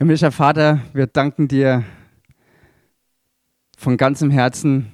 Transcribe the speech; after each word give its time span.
Himmlischer 0.00 0.30
Vater, 0.30 0.80
wir 0.92 1.08
danken 1.08 1.48
dir 1.48 1.82
von 3.76 3.96
ganzem 3.96 4.30
Herzen, 4.30 4.92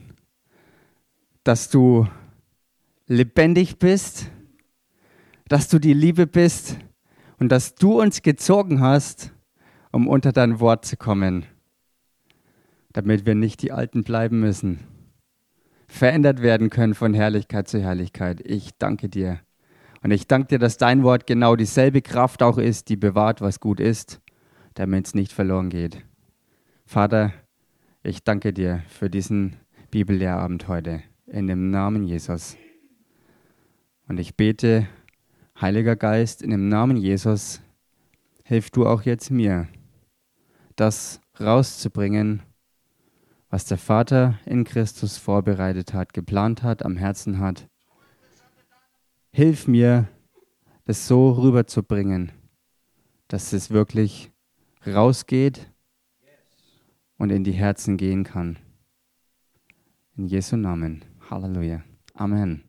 dass 1.43 1.69
du 1.69 2.09
lebendig 3.07 3.79
bist, 3.79 4.31
dass 5.47 5.69
du 5.69 5.79
die 5.79 5.93
Liebe 5.93 6.27
bist 6.27 6.79
und 7.39 7.51
dass 7.51 7.75
du 7.75 8.01
uns 8.01 8.23
gezogen 8.23 8.81
hast, 8.81 9.35
um 9.93 10.09
unter 10.09 10.33
dein 10.33 10.59
Wort 10.59 10.87
zu 10.87 10.97
kommen, 10.97 11.45
damit 12.95 13.27
wir 13.27 13.35
nicht 13.35 13.61
die 13.61 13.73
Alten 13.73 14.05
bleiben 14.05 14.41
müssen, 14.41 14.81
verändert 15.87 16.41
werden 16.41 16.71
können 16.71 16.95
von 16.95 17.13
Herrlichkeit 17.13 17.69
zu 17.69 17.79
Herrlichkeit. 17.79 18.41
Ich 18.43 18.71
danke 18.79 19.11
dir. 19.11 19.41
Und 20.03 20.13
ich 20.13 20.27
danke 20.29 20.49
dir, 20.49 20.59
dass 20.59 20.79
dein 20.79 21.03
Wort 21.03 21.27
genau 21.27 21.57
dieselbe 21.57 22.01
Kraft 22.01 22.43
auch 22.43 22.57
ist, 22.57 22.89
die 22.89 22.97
bewahrt, 22.97 23.43
was 23.43 23.61
gut 23.61 23.81
ist, 23.81 24.23
damit 24.75 25.07
es 25.07 25.15
nicht 25.15 25.33
verloren 25.33 25.71
geht. 25.71 26.05
Vater, 26.87 27.33
ich 28.03 28.23
danke 28.23 28.53
dir 28.53 28.83
für 28.89 29.09
diesen 29.09 29.57
Bibellehrabend 29.91 30.69
heute 30.69 31.03
in 31.27 31.47
dem 31.47 31.71
Namen 31.71 32.05
Jesus. 32.05 32.57
Und 34.07 34.21
ich 34.21 34.37
bete, 34.37 34.87
Heiliger 35.61 35.97
Geist, 35.97 36.43
in 36.43 36.51
dem 36.51 36.69
Namen 36.69 36.97
Jesus, 36.97 37.63
hilf 38.43 38.71
du 38.71 38.87
auch 38.87 39.03
jetzt 39.03 39.31
mir, 39.31 39.69
das 40.77 41.21
rauszubringen, 41.41 42.43
was 43.49 43.65
der 43.65 43.79
Vater 43.79 44.39
in 44.45 44.65
Christus 44.65 45.17
vorbereitet 45.17 45.95
hat, 45.95 46.13
geplant 46.13 46.63
hat, 46.63 46.85
am 46.85 46.97
Herzen 46.97 47.39
hat. 47.39 47.69
Hilf 49.31 49.67
mir, 49.69 50.09
das 50.85 51.09
so 51.09 51.31
rüberzubringen, 51.31 52.33
dass 53.29 53.53
es 53.53 53.71
wirklich 53.71 54.34
rausgeht 54.87 55.71
und 57.19 57.31
in 57.31 57.45
die 57.45 57.53
Herzen 57.53 57.97
gehen 57.97 58.25
kann. 58.25 58.59
In 60.17 60.27
Jesu 60.27 60.57
Namen. 60.57 61.05
Halleluja. 61.31 61.83
Amen. 62.15 62.65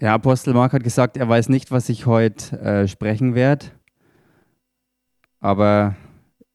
Der 0.00 0.12
Apostel 0.12 0.54
Mark 0.54 0.72
hat 0.72 0.84
gesagt, 0.84 1.16
er 1.16 1.28
weiß 1.28 1.48
nicht, 1.48 1.70
was 1.70 1.88
ich 1.88 2.06
heute 2.06 2.58
äh, 2.60 2.88
sprechen 2.88 3.34
werde. 3.34 3.66
Aber 5.40 5.96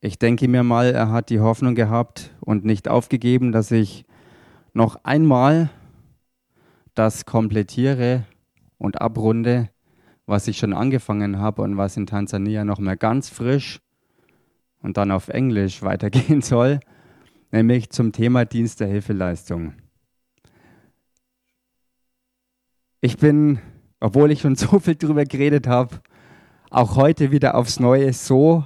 ich 0.01 0.19
denke 0.19 0.47
mir 0.47 0.63
mal, 0.63 0.93
er 0.93 1.11
hat 1.11 1.29
die 1.29 1.39
Hoffnung 1.39 1.75
gehabt 1.75 2.31
und 2.41 2.65
nicht 2.65 2.87
aufgegeben, 2.87 3.51
dass 3.51 3.71
ich 3.71 4.05
noch 4.73 5.03
einmal 5.03 5.69
das 6.95 7.25
komplettiere 7.25 8.25
und 8.77 9.01
abrunde, 9.01 9.69
was 10.29 10.47
ich 10.47 10.57
schon 10.57 10.73
angefangen 10.73 11.39
habe 11.39 11.63
und 11.63 11.77
was 11.77 11.97
in 11.97 12.05
Tansania 12.05 12.63
noch 12.63 12.79
mal 12.79 12.95
ganz 12.95 13.29
frisch 13.29 13.81
und 14.81 14.97
dann 14.97 15.11
auf 15.11 15.27
Englisch 15.27 15.81
weitergehen 15.81 16.41
soll, 16.41 16.79
nämlich 17.51 17.89
zum 17.89 18.11
Thema 18.11 18.45
Dienst 18.45 18.79
der 18.79 18.87
Hilfeleistung. 18.87 19.73
Ich 23.01 23.17
bin, 23.17 23.59
obwohl 23.99 24.31
ich 24.31 24.41
schon 24.41 24.55
so 24.55 24.79
viel 24.79 24.95
darüber 24.95 25.25
geredet 25.25 25.67
habe, 25.67 25.99
auch 26.69 26.95
heute 26.95 27.31
wieder 27.31 27.55
aufs 27.55 27.79
Neue 27.79 28.13
so 28.13 28.65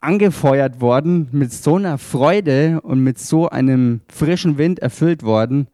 angefeuert 0.00 0.80
worden, 0.80 1.28
mit 1.32 1.52
so 1.52 1.76
einer 1.76 1.96
Freude 1.96 2.80
und 2.82 3.02
mit 3.02 3.18
so 3.18 3.48
einem 3.48 4.00
frischen 4.08 4.58
Wind 4.58 4.78
erfüllt 4.78 5.22
worden, 5.22 5.68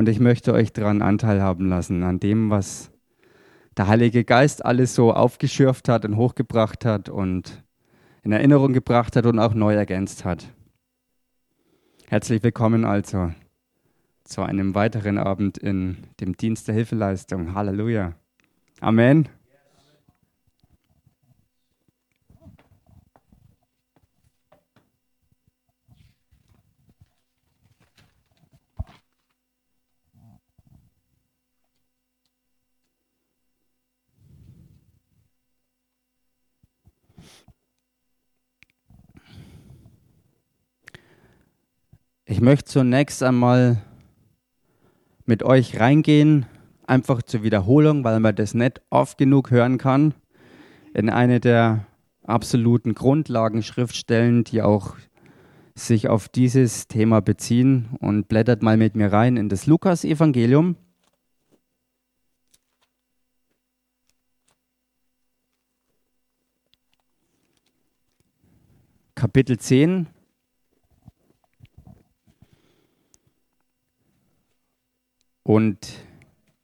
und 0.00 0.08
ich 0.08 0.18
möchte 0.18 0.54
euch 0.54 0.72
daran 0.72 1.02
Anteil 1.02 1.42
haben 1.42 1.68
lassen, 1.68 2.04
an 2.04 2.20
dem, 2.20 2.48
was 2.48 2.90
der 3.76 3.86
Heilige 3.86 4.24
Geist 4.24 4.64
alles 4.64 4.94
so 4.94 5.12
aufgeschürft 5.12 5.90
hat 5.90 6.06
und 6.06 6.16
hochgebracht 6.16 6.86
hat 6.86 7.10
und 7.10 7.62
in 8.22 8.32
Erinnerung 8.32 8.72
gebracht 8.72 9.14
hat 9.14 9.26
und 9.26 9.38
auch 9.38 9.52
neu 9.52 9.74
ergänzt 9.74 10.24
hat. 10.24 10.54
Herzlich 12.08 12.42
willkommen 12.42 12.86
also 12.86 13.32
zu 14.24 14.40
einem 14.40 14.74
weiteren 14.74 15.18
Abend 15.18 15.58
in 15.58 15.98
dem 16.18 16.34
Dienst 16.34 16.66
der 16.68 16.76
Hilfeleistung. 16.76 17.52
Halleluja. 17.52 18.14
Amen. 18.80 19.28
Ich 42.40 42.44
möchte 42.44 42.70
zunächst 42.70 43.22
einmal 43.22 43.82
mit 45.26 45.42
euch 45.42 45.78
reingehen, 45.78 46.46
einfach 46.86 47.20
zur 47.20 47.42
Wiederholung, 47.42 48.02
weil 48.02 48.18
man 48.18 48.34
das 48.34 48.54
nicht 48.54 48.80
oft 48.88 49.18
genug 49.18 49.50
hören 49.50 49.76
kann, 49.76 50.14
in 50.94 51.10
eine 51.10 51.38
der 51.38 51.86
absoluten 52.22 52.94
Grundlagenschriftstellen, 52.94 54.44
die 54.44 54.62
auch 54.62 54.96
sich 55.74 56.08
auf 56.08 56.30
dieses 56.30 56.88
Thema 56.88 57.20
beziehen 57.20 57.90
und 58.00 58.26
blättert 58.26 58.62
mal 58.62 58.78
mit 58.78 58.96
mir 58.96 59.12
rein 59.12 59.36
in 59.36 59.50
das 59.50 59.66
Lukas-Evangelium. 59.66 60.76
Kapitel 69.14 69.58
10, 69.58 70.06
Und 75.50 76.06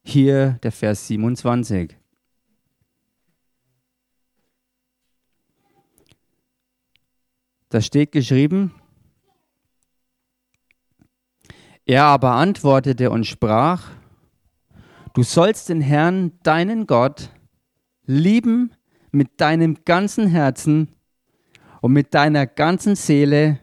hier 0.05 0.61
der 0.63 0.71
Vers 0.71 1.09
27. 1.09 1.97
Da 7.69 7.81
steht 7.81 8.13
geschrieben, 8.13 8.77
er 11.85 12.05
aber 12.05 12.35
antwortete 12.35 13.11
und 13.11 13.27
sprach, 13.27 13.91
du 15.15 15.25
sollst 15.25 15.69
den 15.69 15.81
Herrn, 15.81 16.39
deinen 16.45 16.87
Gott, 16.87 17.31
lieben 18.05 18.71
mit 19.11 19.41
deinem 19.41 19.83
ganzen 19.85 20.29
Herzen 20.29 20.95
und 21.81 21.93
mit 21.93 22.15
deiner 22.15 22.47
ganzen 22.47 22.95
Seele 22.95 23.59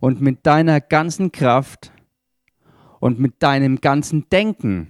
und 0.00 0.22
mit 0.22 0.46
deiner 0.46 0.80
ganzen 0.80 1.30
Kraft 1.30 1.92
und 3.02 3.18
mit 3.18 3.42
deinem 3.42 3.80
ganzen 3.80 4.28
Denken 4.28 4.86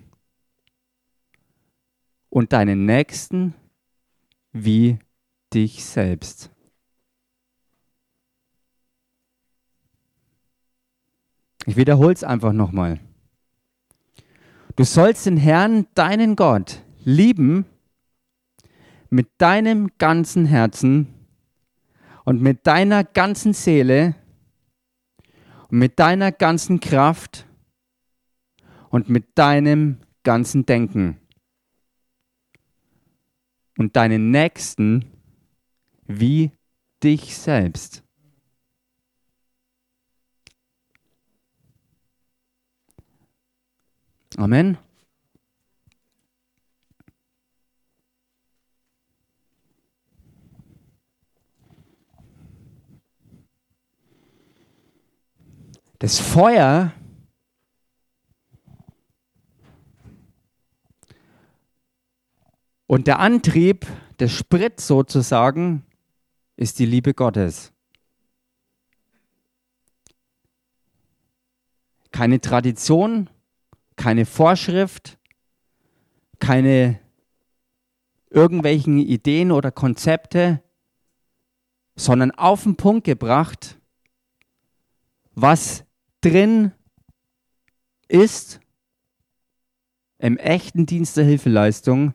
und 2.29 2.53
deinen 2.53 2.85
Nächsten 2.85 3.55
wie 4.53 4.99
dich 5.55 5.83
selbst. 5.83 6.51
Ich 11.65 11.77
wiederhole 11.77 12.13
es 12.13 12.23
einfach 12.23 12.53
nochmal. 12.53 13.01
Du 14.77 14.85
sollst 14.85 15.25
den 15.25 15.39
Herrn, 15.39 15.87
deinen 15.95 16.37
Gott, 16.37 16.83
lieben 17.05 17.65
mit 19.09 19.31
deinem 19.39 19.89
ganzen 19.97 20.45
Herzen 20.45 21.15
und 22.27 22.43
mit 22.43 22.67
deiner 22.67 23.05
ganzen 23.05 23.55
Seele 23.55 24.17
und 25.71 25.79
mit 25.79 25.99
deiner 25.99 26.31
ganzen 26.31 26.79
Kraft 26.79 27.47
und 28.93 29.09
mit 29.09 29.37
deinem 29.37 29.97
ganzen 30.23 30.67
Denken 30.67 31.19
und 33.79 33.97
deinen 33.97 34.31
Nächsten 34.31 35.07
wie 36.07 36.53
dich 37.03 37.37
selbst. 37.37 38.05
Amen. 44.37 44.77
Das 55.99 56.19
Feuer 56.19 56.93
Und 62.93 63.07
der 63.07 63.21
Antrieb, 63.21 63.87
der 64.19 64.29
Sprit 64.29 64.79
sozusagen, 64.79 65.83
ist 66.57 66.79
die 66.79 66.85
Liebe 66.85 67.15
Gottes. 67.15 67.73
Keine 72.11 72.39
Tradition, 72.43 73.31
keine 73.97 74.27
Vorschrift, 74.27 75.19
keine 76.39 77.01
irgendwelchen 78.29 78.99
Ideen 78.99 79.53
oder 79.53 79.71
Konzepte, 79.71 80.63
sondern 81.97 82.31
auf 82.31 82.65
den 82.65 82.77
Punkt 82.77 83.05
gebracht, 83.05 83.81
was 85.35 85.87
drin 86.21 86.73
ist 88.09 88.61
im 90.19 90.37
echten 90.37 90.85
Dienst 90.85 91.17
der 91.17 91.25
Hilfeleistung, 91.25 92.13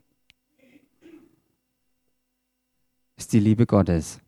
ist 3.17 3.33
die 3.33 3.39
Liebe 3.39 3.65
Gottes. 3.65 4.21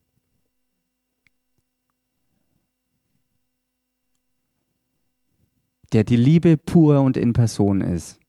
Der 5.94 6.04
die 6.04 6.18
Liebe 6.18 6.58
pur 6.58 7.02
und 7.02 7.18
in 7.18 7.34
Person 7.34 7.82
ist. 7.82 8.20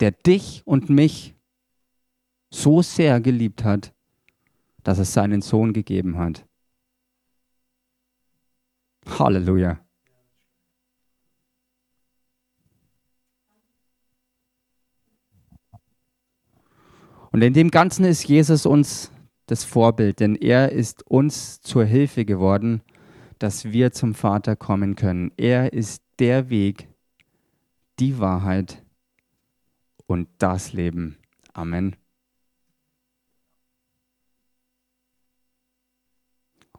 Der 0.00 0.12
dich 0.12 0.62
und 0.66 0.88
mich 0.88 1.34
so 2.50 2.80
sehr 2.82 3.20
geliebt 3.20 3.64
hat, 3.64 3.94
dass 4.82 4.98
es 4.98 5.12
seinen 5.12 5.42
Sohn 5.42 5.72
gegeben 5.72 6.16
hat. 6.16 6.46
Halleluja. 9.06 9.84
Und 17.32 17.42
in 17.42 17.52
dem 17.52 17.70
Ganzen 17.70 18.04
ist 18.04 18.26
Jesus 18.26 18.66
uns 18.66 19.12
das 19.46 19.64
Vorbild, 19.64 20.20
denn 20.20 20.36
er 20.36 20.72
ist 20.72 21.06
uns 21.06 21.60
zur 21.60 21.84
Hilfe 21.84 22.24
geworden, 22.24 22.82
dass 23.38 23.66
wir 23.72 23.92
zum 23.92 24.14
Vater 24.14 24.56
kommen 24.56 24.96
können. 24.96 25.32
Er 25.36 25.72
ist 25.72 26.02
der 26.18 26.50
Weg, 26.50 26.88
die 27.98 28.18
Wahrheit 28.18 28.84
und 30.06 30.28
das 30.38 30.72
Leben. 30.72 31.16
Amen. 31.52 31.96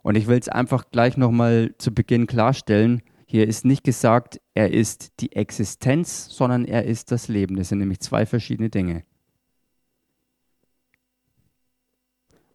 Und 0.03 0.15
ich 0.15 0.27
will 0.27 0.39
es 0.39 0.50
einfach 0.50 0.89
gleich 0.92 1.15
nochmal 1.18 1.75
zu 1.77 1.94
Beginn 1.94 2.27
klarstellen. 2.27 3.01
Hier 3.25 3.48
ist 3.48 3.65
nicht 3.65 3.83
gesagt, 3.83 4.42
er 4.53 4.71
ist 4.71 5.19
die 5.19 5.33
Existenz, 5.33 6.27
sondern 6.30 6.65
er 6.65 6.86
ist 6.86 7.12
das 7.12 7.27
Leben. 7.27 7.56
Das 7.56 7.69
sind 7.69 7.80
nämlich 7.80 8.00
zwei 8.00 8.25
verschiedene 8.25 8.69
Dinge. 8.69 9.03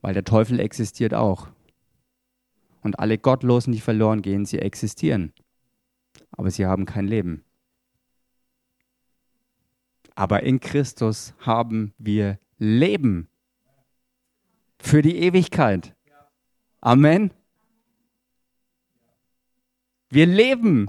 Weil 0.06 0.14
der 0.14 0.23
Teufel 0.23 0.61
existiert 0.61 1.14
auch. 1.14 1.49
Und 2.82 3.00
alle 3.00 3.19
Gottlosen, 3.19 3.73
die 3.73 3.81
verloren 3.81 4.23
gehen, 4.23 4.47
sie 4.47 4.61
existieren. 4.61 5.32
Aber 6.31 6.49
sie 6.53 6.64
haben 6.64 6.87
kein 6.87 7.08
Leben. 7.08 7.44
Aber 10.14 10.44
in 10.44 10.61
Christus 10.61 11.35
haben 11.41 11.93
wir 11.99 12.38
Leben 12.56 13.26
für 14.79 15.03
die 15.03 15.17
Ewigkeit. 15.17 15.93
Amen. 16.81 17.32
Wir 20.09 20.26
leben. 20.26 20.88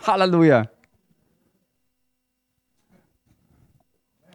Halleluja. 0.00 0.68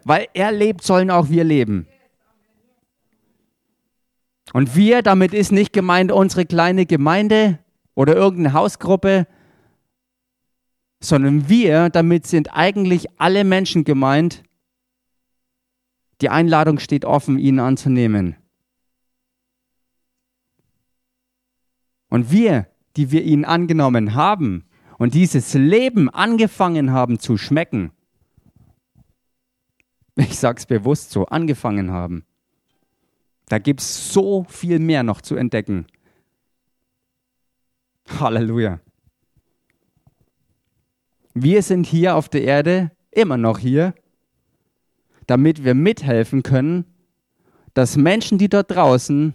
Weil 0.04 0.28
er 0.32 0.50
lebt, 0.50 0.82
sollen 0.82 1.10
auch 1.10 1.28
wir 1.28 1.44
leben. 1.44 1.86
Und 4.52 4.74
wir, 4.74 5.02
damit 5.02 5.32
ist 5.32 5.52
nicht 5.52 5.72
gemeint 5.72 6.10
unsere 6.10 6.44
kleine 6.44 6.86
Gemeinde 6.86 7.58
oder 7.94 8.16
irgendeine 8.16 8.52
Hausgruppe, 8.52 9.26
sondern 11.00 11.48
wir, 11.48 11.88
damit 11.88 12.26
sind 12.26 12.52
eigentlich 12.52 13.06
alle 13.18 13.44
Menschen 13.44 13.84
gemeint. 13.84 14.42
Die 16.20 16.28
Einladung 16.28 16.78
steht 16.78 17.04
offen, 17.04 17.38
ihn 17.38 17.58
anzunehmen. 17.58 18.36
Und 22.08 22.30
wir, 22.30 22.66
die 22.96 23.12
wir 23.12 23.22
ihn 23.22 23.44
angenommen 23.44 24.14
haben 24.14 24.64
und 24.98 25.14
dieses 25.14 25.54
Leben 25.54 26.10
angefangen 26.10 26.90
haben 26.90 27.18
zu 27.18 27.38
schmecken, 27.38 27.92
ich 30.16 30.38
sage 30.38 30.58
es 30.58 30.66
bewusst 30.66 31.12
so, 31.12 31.26
angefangen 31.26 31.92
haben, 31.92 32.24
da 33.50 33.58
gibt 33.58 33.80
es 33.80 34.12
so 34.12 34.44
viel 34.48 34.78
mehr 34.78 35.02
noch 35.02 35.20
zu 35.20 35.34
entdecken. 35.34 35.86
Halleluja. 38.20 38.78
Wir 41.34 41.62
sind 41.62 41.84
hier 41.84 42.14
auf 42.14 42.28
der 42.28 42.44
Erde, 42.44 42.92
immer 43.10 43.36
noch 43.36 43.58
hier, 43.58 43.92
damit 45.26 45.64
wir 45.64 45.74
mithelfen 45.74 46.44
können, 46.44 46.84
dass 47.74 47.96
Menschen, 47.96 48.38
die 48.38 48.48
dort 48.48 48.70
draußen 48.70 49.34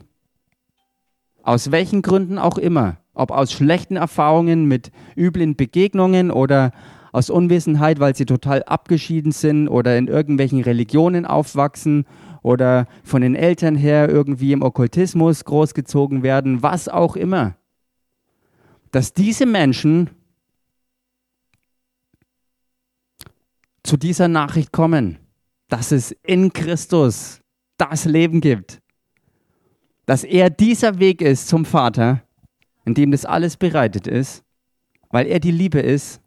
aus 1.44 1.72
welchen 1.72 2.02
Gründen 2.02 2.38
auch 2.38 2.58
immer, 2.58 2.98
ob 3.14 3.32
aus 3.32 3.52
schlechten 3.52 3.98
Erfahrungen 3.98 4.66
mit 4.66 4.92
üblen 5.18 5.58
Begegnungen 5.58 6.32
oder 6.32 6.72
aus 7.12 7.30
Unwissenheit, 7.30 8.00
weil 8.00 8.16
sie 8.16 8.26
total 8.26 8.64
abgeschieden 8.64 9.34
sind 9.34 9.68
oder 9.68 9.98
in 9.98 10.08
irgendwelchen 10.08 10.62
Religionen 10.62 11.26
aufwachsen 11.26 12.06
oder 12.45 12.88
von 13.03 13.21
den 13.21 13.36
Eltern 13.36 13.75
her 13.75 14.09
irgendwie 14.09 14.51
im 14.51 14.62
Okkultismus 14.62 15.44
großgezogen 15.45 16.24
werden, 16.24 16.62
was 16.63 16.88
auch 16.88 17.15
immer. 17.15 17.56
Dass 18.92 19.13
diese 19.13 19.45
Menschen 19.45 20.09
zu 23.83 23.97
dieser 23.97 24.27
Nachricht 24.27 24.71
kommen, 24.71 25.19
dass 25.68 25.92
es 25.92 26.12
in 26.24 26.53
Christus 26.53 27.42
das 27.77 28.06
Leben 28.06 28.42
gibt 28.42 28.81
dass 30.06 30.24
er 30.24 30.50
dieser 30.50 31.00
Weg 31.00 31.21
ist 31.21 31.47
zum 31.47 31.65
Vater, 31.65 32.24
in 32.86 32.94
dem 32.94 33.12
das 33.12 33.25
alles 33.25 33.57
bereitet 33.57 34.07
ist, 34.07 34.44
weil 35.09 35.27
er 35.27 35.39
die 35.39 35.51
Liebe 35.51 35.80
ist. 35.80 36.21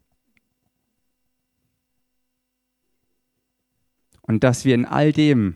Und 4.21 4.43
dass 4.43 4.65
wir 4.65 4.75
in 4.75 4.85
all 4.85 5.11
dem 5.11 5.55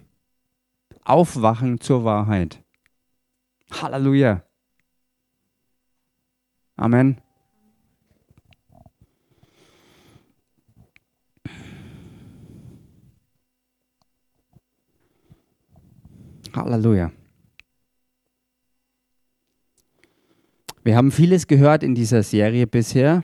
aufwachen 1.05 1.79
zur 1.79 2.03
Wahrheit. 2.03 2.63
Halleluja. 3.71 4.43
Amen. 6.75 7.21
Halleluja. 16.55 17.11
Wir 20.83 20.97
haben 20.97 21.11
vieles 21.11 21.47
gehört 21.47 21.81
in 21.81 21.95
dieser 21.95 22.23
Serie 22.23 22.67
bisher. 22.67 23.23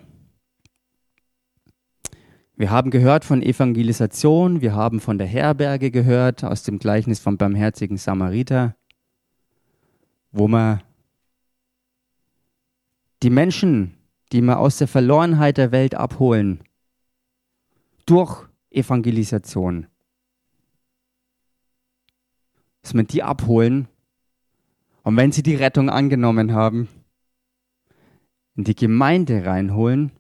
Wir 2.60 2.72
haben 2.72 2.92
gehört 2.92 3.24
von 3.24 3.42
Evangelisation, 3.42 4.60
wir 4.60 4.76
haben 4.76 5.00
von 5.00 5.18
der 5.18 5.28
Herberge 5.28 5.92
gehört, 5.92 6.44
aus 6.44 6.64
dem 6.64 6.78
Gleichnis 6.78 7.22
vom 7.22 7.38
barmherzigen 7.38 7.96
Samariter, 7.96 8.76
wo 10.34 10.50
man 10.50 10.84
die 13.24 13.30
Menschen, 13.30 13.94
die 14.34 14.42
wir 14.42 14.60
aus 14.60 14.78
der 14.78 14.90
Verlorenheit 14.90 15.56
der 15.56 15.72
Welt 15.72 15.96
abholen, 15.96 16.60
durch 18.06 18.46
Evangelisation, 18.72 19.88
dass 22.82 22.94
wir 22.94 23.04
die 23.04 23.24
abholen. 23.24 23.88
Und 25.04 25.16
wenn 25.16 25.32
sie 25.32 25.44
die 25.44 25.56
Rettung 25.56 25.90
angenommen 25.90 26.52
haben, 26.54 26.90
in 28.58 28.66
die 28.66 28.76
Gemeinde 28.76 29.46
reinholen, 29.46 30.12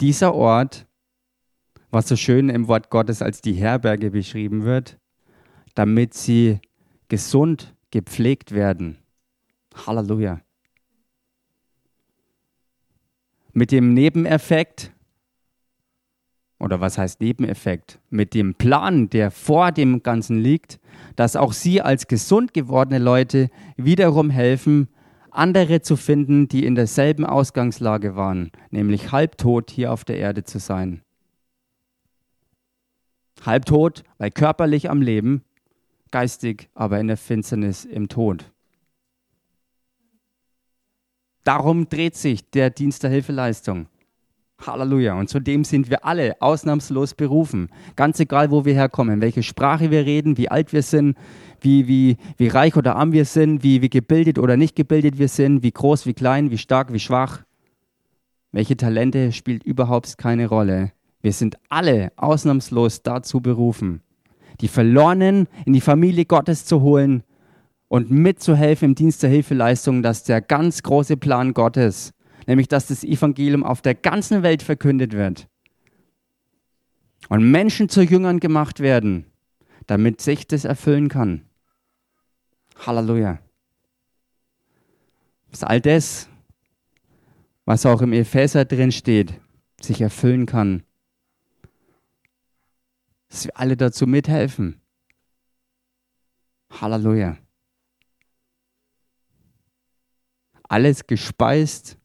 dieser 0.00 0.34
Ort, 0.34 0.85
was 1.90 2.08
so 2.08 2.16
schön 2.16 2.48
im 2.48 2.68
Wort 2.68 2.90
Gottes 2.90 3.22
als 3.22 3.40
die 3.40 3.54
Herberge 3.54 4.10
beschrieben 4.10 4.64
wird, 4.64 4.98
damit 5.74 6.14
sie 6.14 6.60
gesund 7.08 7.74
gepflegt 7.90 8.52
werden. 8.52 8.98
Halleluja. 9.86 10.40
Mit 13.52 13.72
dem 13.72 13.94
Nebeneffekt, 13.94 14.92
oder 16.58 16.80
was 16.80 16.98
heißt 16.98 17.20
Nebeneffekt? 17.20 18.00
Mit 18.10 18.34
dem 18.34 18.54
Plan, 18.54 19.08
der 19.08 19.30
vor 19.30 19.72
dem 19.72 20.02
Ganzen 20.02 20.38
liegt, 20.38 20.80
dass 21.16 21.36
auch 21.36 21.52
sie 21.52 21.80
als 21.80 22.06
gesund 22.06 22.52
gewordene 22.54 22.98
Leute 22.98 23.48
wiederum 23.76 24.30
helfen, 24.30 24.88
andere 25.30 25.82
zu 25.82 25.96
finden, 25.96 26.48
die 26.48 26.64
in 26.64 26.74
derselben 26.74 27.24
Ausgangslage 27.24 28.16
waren, 28.16 28.50
nämlich 28.70 29.12
halbtot 29.12 29.70
hier 29.70 29.92
auf 29.92 30.04
der 30.04 30.16
Erde 30.16 30.44
zu 30.44 30.58
sein. 30.58 31.02
Halbtot, 33.44 34.02
weil 34.18 34.30
körperlich 34.30 34.90
am 34.90 35.02
Leben, 35.02 35.42
geistig 36.10 36.68
aber 36.74 36.98
in 37.00 37.08
der 37.08 37.16
Finsternis 37.16 37.84
im 37.84 38.08
Tod. 38.08 38.50
Darum 41.44 41.88
dreht 41.88 42.16
sich 42.16 42.50
der 42.50 42.70
Dienst 42.70 43.02
der 43.02 43.10
Hilfeleistung. 43.10 43.86
Halleluja. 44.64 45.14
Und 45.14 45.28
zu 45.28 45.38
dem 45.38 45.64
sind 45.64 45.90
wir 45.90 46.04
alle 46.04 46.40
ausnahmslos 46.40 47.14
berufen. 47.14 47.68
Ganz 47.94 48.18
egal, 48.20 48.50
wo 48.50 48.64
wir 48.64 48.74
herkommen, 48.74 49.20
welche 49.20 49.42
Sprache 49.42 49.90
wir 49.90 50.06
reden, 50.06 50.38
wie 50.38 50.48
alt 50.48 50.72
wir 50.72 50.82
sind, 50.82 51.16
wie, 51.60 51.86
wie, 51.86 52.16
wie 52.36 52.48
reich 52.48 52.76
oder 52.76 52.96
arm 52.96 53.12
wir 53.12 53.26
sind, 53.26 53.62
wie, 53.62 53.82
wie 53.82 53.90
gebildet 53.90 54.38
oder 54.38 54.56
nicht 54.56 54.74
gebildet 54.74 55.18
wir 55.18 55.28
sind, 55.28 55.62
wie 55.62 55.70
groß, 55.70 56.06
wie 56.06 56.14
klein, 56.14 56.50
wie 56.50 56.58
stark, 56.58 56.92
wie 56.92 57.00
schwach. 57.00 57.42
Welche 58.52 58.76
Talente 58.76 59.32
spielt 59.32 59.62
überhaupt 59.64 60.16
keine 60.18 60.46
Rolle. 60.46 60.92
Wir 61.22 61.32
sind 61.32 61.56
alle 61.68 62.12
ausnahmslos 62.16 63.02
dazu 63.02 63.40
berufen, 63.40 64.02
die 64.60 64.68
Verlorenen 64.68 65.48
in 65.64 65.72
die 65.72 65.80
Familie 65.80 66.24
Gottes 66.24 66.64
zu 66.64 66.80
holen 66.80 67.22
und 67.88 68.10
mitzuhelfen 68.10 68.90
im 68.90 68.94
Dienst 68.94 69.22
der 69.22 69.30
Hilfeleistung, 69.30 70.02
dass 70.02 70.24
der 70.24 70.40
ganz 70.40 70.82
große 70.82 71.16
Plan 71.16 71.54
Gottes, 71.54 72.12
nämlich 72.46 72.68
dass 72.68 72.86
das 72.86 73.04
Evangelium 73.04 73.64
auf 73.64 73.82
der 73.82 73.94
ganzen 73.94 74.42
Welt 74.42 74.62
verkündet 74.62 75.12
wird 75.12 75.48
und 77.28 77.50
Menschen 77.50 77.88
zu 77.88 78.02
Jüngern 78.02 78.40
gemacht 78.40 78.80
werden, 78.80 79.26
damit 79.86 80.20
sich 80.20 80.46
das 80.46 80.64
erfüllen 80.64 81.08
kann. 81.08 81.42
Halleluja. 82.84 83.38
Dass 85.50 85.62
all 85.64 85.80
das, 85.80 86.28
was 87.64 87.86
auch 87.86 88.02
im 88.02 88.12
Epheser 88.12 88.64
drin 88.64 88.92
steht, 88.92 89.40
sich 89.80 90.00
erfüllen 90.00 90.46
kann. 90.46 90.82
Dass 93.28 93.44
wir 93.44 93.56
alle 93.56 93.76
dazu 93.76 94.06
mithelfen. 94.06 94.80
Halleluja. 96.70 97.38
Alles 100.68 101.06
gespeist, 101.06 101.98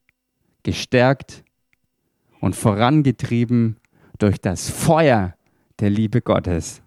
gestärkt 0.63 1.43
und 2.39 2.55
vorangetrieben 2.55 3.79
durch 4.19 4.39
das 4.39 4.69
Feuer 4.69 5.35
der 5.79 5.89
Liebe 5.89 6.21
Gottes. 6.21 6.81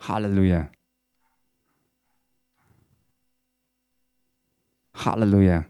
Halleluja. 0.00 0.70
Halleluja. 4.94 5.66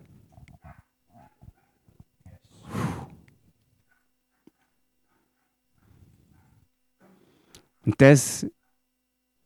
Und 7.88 8.02
das 8.02 8.47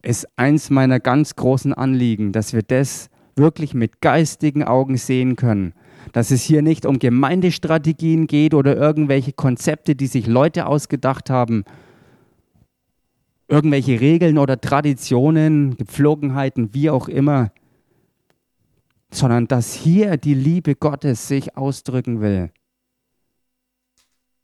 ist 0.02 0.26
eins 0.36 0.68
meiner 0.68 0.98
ganz 0.98 1.36
großen 1.36 1.72
Anliegen, 1.72 2.32
dass 2.32 2.52
wir 2.52 2.62
das 2.62 3.08
wirklich 3.36 3.72
mit 3.72 4.00
geistigen 4.00 4.64
Augen 4.64 4.96
sehen 4.96 5.36
können. 5.36 5.74
Dass 6.12 6.32
es 6.32 6.42
hier 6.42 6.60
nicht 6.60 6.84
um 6.84 6.98
Gemeindestrategien 6.98 8.26
geht 8.26 8.54
oder 8.54 8.76
irgendwelche 8.76 9.32
Konzepte, 9.32 9.94
die 9.94 10.08
sich 10.08 10.26
Leute 10.26 10.66
ausgedacht 10.66 11.30
haben, 11.30 11.62
irgendwelche 13.46 14.00
Regeln 14.00 14.38
oder 14.38 14.60
Traditionen, 14.60 15.76
Gepflogenheiten, 15.76 16.74
wie 16.74 16.90
auch 16.90 17.06
immer, 17.06 17.52
sondern 19.12 19.46
dass 19.46 19.72
hier 19.72 20.16
die 20.16 20.34
Liebe 20.34 20.74
Gottes 20.74 21.28
sich 21.28 21.56
ausdrücken 21.56 22.20
will. 22.20 22.50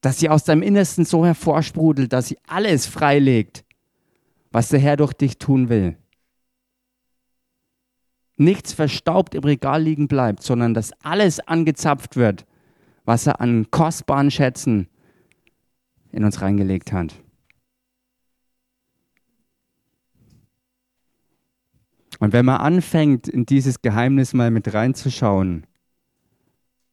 Dass 0.02 0.20
sie 0.20 0.28
aus 0.28 0.44
deinem 0.44 0.62
Innersten 0.62 1.04
so 1.04 1.26
hervorsprudelt, 1.26 2.12
dass 2.12 2.28
sie 2.28 2.38
alles 2.46 2.86
freilegt, 2.86 3.64
was 4.50 4.68
der 4.68 4.80
Herr 4.80 4.96
durch 4.96 5.12
dich 5.12 5.38
tun 5.38 5.68
will. 5.68 5.96
Nichts 8.36 8.72
verstaubt 8.72 9.34
im 9.34 9.42
Regal 9.42 9.82
liegen 9.82 10.06
bleibt, 10.06 10.42
sondern 10.42 10.72
dass 10.72 10.92
alles 11.02 11.40
angezapft 11.40 12.16
wird, 12.16 12.46
was 13.04 13.26
er 13.26 13.40
an 13.40 13.70
kostbaren 13.70 14.30
Schätzen 14.30 14.88
in 16.12 16.24
uns 16.24 16.40
reingelegt 16.40 16.92
hat. 16.92 17.14
Und 22.20 22.32
wenn 22.32 22.44
man 22.44 22.60
anfängt, 22.60 23.28
in 23.28 23.46
dieses 23.46 23.82
Geheimnis 23.82 24.34
mal 24.34 24.50
mit 24.50 24.72
reinzuschauen, 24.72 25.66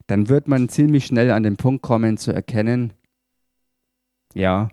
dann 0.07 0.29
wird 0.29 0.47
man 0.47 0.69
ziemlich 0.69 1.05
schnell 1.05 1.31
an 1.31 1.43
den 1.43 1.57
Punkt 1.57 1.81
kommen 1.81 2.17
zu 2.17 2.31
erkennen, 2.31 2.93
ja, 4.33 4.69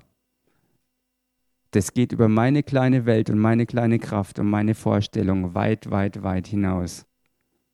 das 1.73 1.95
geht 1.95 2.13
über 2.13 2.29
meine 2.29 2.63
kleine 2.63 3.07
Welt 3.07 3.31
und 3.31 3.39
meine 3.39 3.67
kleine 3.67 3.99
Kraft 3.99 4.39
und 4.39 4.49
meine 4.49 4.75
Vorstellung 4.75 5.55
weit, 5.55 5.91
weit, 5.91 6.23
weit 6.23 6.47
hinaus, 6.47 7.07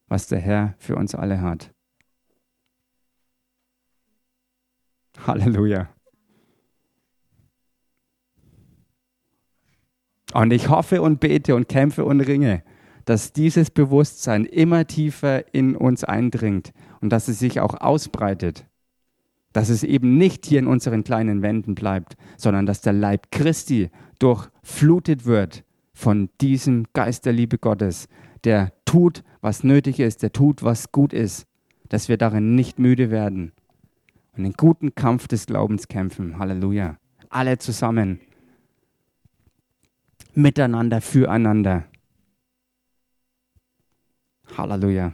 was 0.06 0.28
der 0.28 0.38
Herr 0.38 0.74
für 0.78 0.94
uns 0.96 1.14
alle 1.14 1.40
hat. 1.40 1.74
Halleluja. 5.26 5.88
Und 10.32 10.52
ich 10.52 10.68
hoffe 10.68 11.02
und 11.02 11.18
bete 11.18 11.56
und 11.56 11.68
kämpfe 11.68 12.04
und 12.04 12.20
ringe, 12.20 12.62
dass 13.04 13.32
dieses 13.32 13.70
Bewusstsein 13.70 14.44
immer 14.44 14.86
tiefer 14.86 15.52
in 15.52 15.74
uns 15.74 16.04
eindringt 16.04 16.72
und 17.00 17.10
dass 17.10 17.26
es 17.26 17.40
sich 17.40 17.58
auch 17.58 17.74
ausbreitet. 17.74 18.67
Dass 19.52 19.68
es 19.68 19.82
eben 19.82 20.18
nicht 20.18 20.46
hier 20.46 20.58
in 20.58 20.66
unseren 20.66 21.04
kleinen 21.04 21.42
Wänden 21.42 21.74
bleibt, 21.74 22.16
sondern 22.36 22.66
dass 22.66 22.80
der 22.80 22.92
Leib 22.92 23.30
Christi 23.30 23.90
durchflutet 24.18 25.24
wird 25.24 25.64
von 25.92 26.28
diesem 26.40 26.84
Geist 26.92 27.26
der 27.26 27.32
Liebe 27.32 27.58
Gottes, 27.58 28.08
der 28.44 28.72
tut, 28.84 29.24
was 29.40 29.64
nötig 29.64 30.00
ist, 30.00 30.22
der 30.22 30.32
tut, 30.32 30.62
was 30.62 30.92
gut 30.92 31.12
ist, 31.12 31.46
dass 31.88 32.08
wir 32.08 32.18
darin 32.18 32.54
nicht 32.54 32.78
müde 32.78 33.10
werden 33.10 33.52
und 34.36 34.44
den 34.44 34.52
guten 34.52 34.94
Kampf 34.94 35.26
des 35.26 35.46
Glaubens 35.46 35.88
kämpfen. 35.88 36.38
Halleluja. 36.38 36.96
Alle 37.28 37.58
zusammen 37.58 38.20
miteinander, 40.34 41.00
füreinander. 41.00 41.84
Halleluja. 44.56 45.12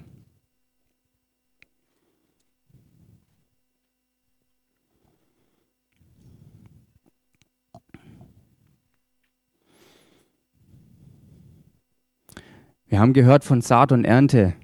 Wir 12.94 13.00
haben 13.00 13.12
gehört 13.12 13.42
von 13.42 13.60
Saat 13.60 13.90
und 13.90 14.04
Ernte. 14.04 14.54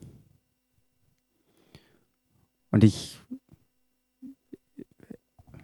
Und 2.70 2.84
ich, 2.84 3.20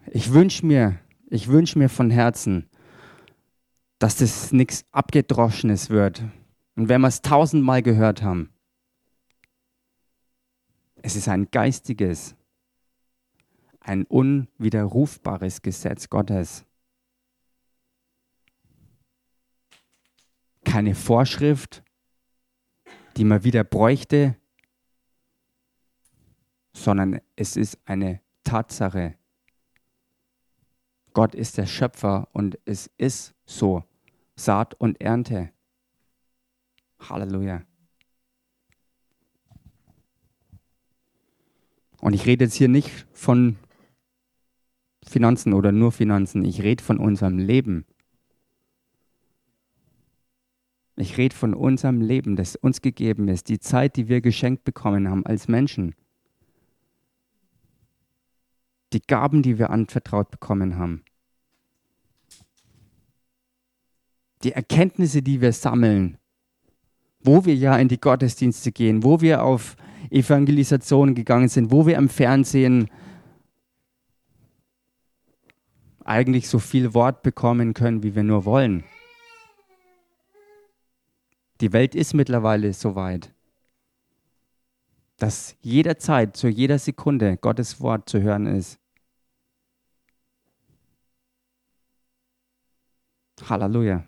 ich 0.07 0.33
wünsche 0.33 0.65
mir, 0.65 0.99
ich 1.29 1.47
wünsche 1.47 1.79
mir 1.79 1.87
von 1.87 2.11
Herzen, 2.11 2.69
dass 3.99 4.17
das 4.17 4.51
nichts 4.51 4.83
Abgedroschenes 4.91 5.89
wird. 5.89 6.25
Und 6.75 6.89
wenn 6.89 6.99
wir 6.99 7.07
es 7.07 7.21
tausendmal 7.21 7.81
gehört 7.81 8.21
haben, 8.21 8.49
es 10.97 11.15
ist 11.15 11.29
ein 11.29 11.49
geistiges, 11.49 12.35
ein 13.79 14.03
unwiderrufbares 14.03 15.61
Gesetz 15.61 16.09
Gottes. 16.09 16.65
Keine 20.65 20.95
Vorschrift, 20.95 21.81
die 23.17 23.23
man 23.23 23.43
wieder 23.43 23.63
bräuchte, 23.63 24.35
sondern 26.73 27.19
es 27.35 27.57
ist 27.57 27.79
eine 27.85 28.21
Tatsache, 28.43 29.15
Gott 31.13 31.33
ist 31.33 31.57
der 31.57 31.65
Schöpfer 31.65 32.29
und 32.31 32.59
es 32.65 32.91
ist 32.97 33.33
so. 33.45 33.83
Saat 34.35 34.75
und 34.75 35.01
Ernte. 35.01 35.49
Halleluja. 36.99 37.63
Und 42.01 42.13
ich 42.13 42.27
rede 42.27 42.45
jetzt 42.45 42.53
hier 42.53 42.67
nicht 42.67 43.07
von 43.13 43.57
Finanzen 45.03 45.53
oder 45.53 45.71
nur 45.71 45.91
Finanzen. 45.91 46.45
Ich 46.45 46.61
rede 46.61 46.83
von 46.83 46.99
unserem 46.99 47.39
Leben. 47.39 47.87
Ich 50.99 51.15
rede 51.17 51.35
von 51.35 51.53
unserem 51.53 52.01
Leben, 52.01 52.35
das 52.35 52.55
uns 52.55 52.81
gegeben 52.81 53.27
ist, 53.27 53.49
die 53.49 53.59
Zeit, 53.59 53.95
die 53.97 54.09
wir 54.09 54.19
geschenkt 54.19 54.63
bekommen 54.63 55.07
haben 55.07 55.25
als 55.27 55.47
Menschen. 55.47 55.93
Die 58.93 59.01
Gaben, 59.01 59.43
die 59.43 59.59
wir 59.59 59.69
anvertraut 59.69 60.31
bekommen 60.31 60.77
haben, 60.77 61.03
die 64.43 64.53
Erkenntnisse, 64.53 65.21
die 65.21 65.39
wir 65.39 65.53
sammeln, 65.53 66.17
wo 67.19 67.45
wir 67.45 67.55
ja 67.55 67.77
in 67.77 67.89
die 67.89 67.99
Gottesdienste 67.99 68.71
gehen, 68.71 69.03
wo 69.03 69.21
wir 69.21 69.43
auf 69.43 69.75
Evangelisationen 70.09 71.13
gegangen 71.13 71.49
sind, 71.49 71.71
wo 71.71 71.85
wir 71.85 71.97
im 71.97 72.09
Fernsehen 72.09 72.89
eigentlich 76.03 76.47
so 76.47 76.57
viel 76.57 76.95
Wort 76.95 77.21
bekommen 77.21 77.75
können, 77.75 78.01
wie 78.01 78.15
wir 78.15 78.23
nur 78.23 78.45
wollen. 78.45 78.83
Die 81.61 81.73
Welt 81.73 81.95
ist 81.95 82.13
mittlerweile 82.13 82.71
so 82.73 82.95
weit, 82.95 83.33
dass 85.17 85.55
jederzeit, 85.61 86.37
zu 86.37 86.47
jeder 86.47 86.77
Sekunde 86.77 87.37
Gottes 87.37 87.81
Wort 87.81 88.07
zu 88.07 88.21
hören 88.21 88.45
ist. 88.45 88.79
Halleluja. 93.49 94.03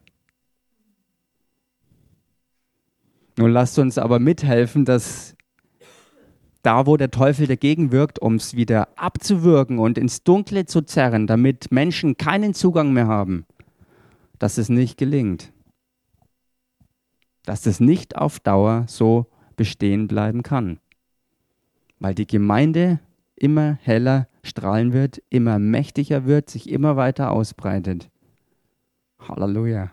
Nun 3.38 3.52
lasst 3.52 3.80
uns 3.80 3.98
aber 3.98 4.20
mithelfen, 4.20 4.86
dass 4.86 5.36
da, 6.62 6.86
wo 6.86 6.98
der 6.98 7.10
Teufel 7.10 7.48
dagegen 7.48 7.92
wirkt, 7.92 8.20
um 8.20 8.36
es 8.36 8.54
wieder 8.54 8.90
abzuwürgen 8.98 9.80
und 9.80 9.98
ins 9.98 10.24
Dunkle 10.24 10.66
zu 10.66 10.82
zerren, 10.82 11.26
damit 11.26 11.72
Menschen 11.72 12.18
keinen 12.18 12.54
Zugang 12.54 12.92
mehr 12.92 13.08
haben, 13.08 13.46
dass 14.40 14.58
es 14.58 14.68
nicht 14.68 14.98
gelingt. 14.98 15.54
Dass 17.50 17.66
es 17.66 17.80
nicht 17.80 18.16
auf 18.16 18.40
Dauer 18.40 18.86
so 18.88 19.26
bestehen 19.56 20.08
bleiben 20.08 20.44
kann. 20.44 20.80
Weil 21.98 22.14
die 22.14 22.28
Gemeinde 22.28 23.00
immer 23.34 23.74
heller 23.82 24.30
strahlen 24.44 24.94
wird, 24.94 25.24
immer 25.32 25.58
mächtiger 25.58 26.26
wird, 26.26 26.52
sich 26.52 26.70
immer 26.70 26.96
weiter 26.96 27.32
ausbreitet. 27.32 28.12
Halleluja. 29.18 29.92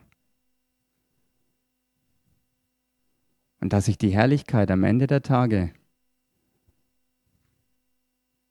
Und 3.62 3.72
dass 3.72 3.86
sich 3.86 3.96
die 3.96 4.10
Herrlichkeit 4.10 4.70
am 4.70 4.84
Ende 4.84 5.06
der 5.06 5.22
Tage 5.22 5.72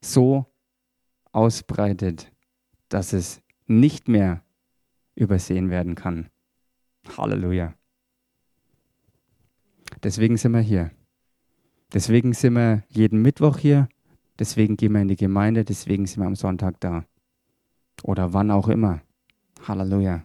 so 0.01 0.47
ausbreitet, 1.31 2.31
dass 2.89 3.13
es 3.13 3.43
nicht 3.67 4.07
mehr 4.07 4.43
übersehen 5.13 5.69
werden 5.69 5.93
kann. 5.93 6.31
Halleluja. 7.15 7.75
Deswegen 10.05 10.37
sind 10.37 10.51
wir 10.51 10.59
hier. 10.59 10.91
Deswegen 11.91 12.33
sind 12.33 12.53
wir 12.53 12.83
jeden 12.89 13.23
Mittwoch 13.23 13.57
hier. 13.57 13.89
Deswegen 14.37 14.77
gehen 14.77 14.91
wir 14.91 15.01
in 15.01 15.07
die 15.07 15.15
Gemeinde. 15.15 15.65
Deswegen 15.65 16.05
sind 16.05 16.21
wir 16.21 16.27
am 16.27 16.35
Sonntag 16.35 16.79
da. 16.79 17.07
Oder 18.03 18.31
wann 18.31 18.51
auch 18.51 18.67
immer. 18.67 19.01
Halleluja. 19.67 20.23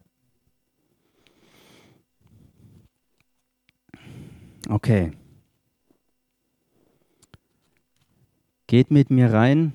Okay. 4.69 5.13
Geht 8.67 8.91
mit 8.91 9.09
mir 9.09 9.33
rein 9.33 9.73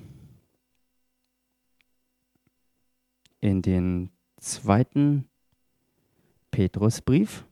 in 3.40 3.60
den 3.60 4.10
zweiten 4.38 5.28
Petrusbrief. 6.52 7.45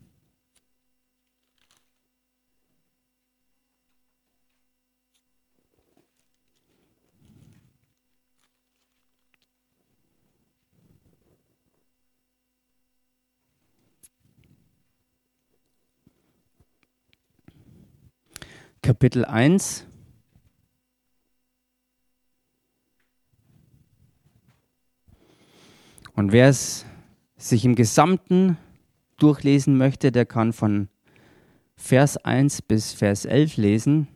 Kapitel 18.84 19.24
1 19.24 19.86
Und 26.12 26.32
wer 26.32 26.50
es 26.50 26.84
sich 27.38 27.64
im 27.64 27.76
Gesamten 27.76 28.58
durchlesen 29.16 29.78
möchte, 29.78 30.12
der 30.12 30.26
kann 30.26 30.52
von 30.52 30.90
Vers 31.76 32.18
1 32.18 32.60
bis 32.60 32.92
Vers 32.92 33.24
11 33.24 33.56
lesen. 33.56 34.08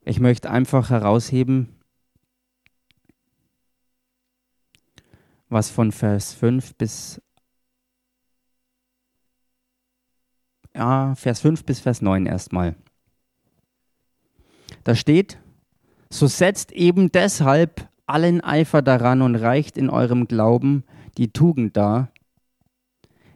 Ich 0.00 0.18
möchte 0.18 0.50
einfach 0.50 0.88
herausheben, 0.88 1.75
was 5.48 5.70
von 5.70 5.92
Vers 5.92 6.32
5 6.34 6.74
bis 6.74 7.20
ja, 10.74 11.14
Vers 11.14 11.40
5 11.40 11.64
bis 11.64 11.80
Vers 11.80 12.02
9 12.02 12.26
erstmal. 12.26 12.76
Da 14.84 14.94
steht, 14.94 15.38
so 16.10 16.26
setzt 16.26 16.72
eben 16.72 17.10
deshalb 17.10 17.88
allen 18.06 18.40
Eifer 18.40 18.82
daran 18.82 19.22
und 19.22 19.34
reicht 19.36 19.78
in 19.78 19.90
eurem 19.90 20.28
Glauben 20.28 20.84
die 21.16 21.32
Tugend 21.32 21.76
dar. 21.76 22.12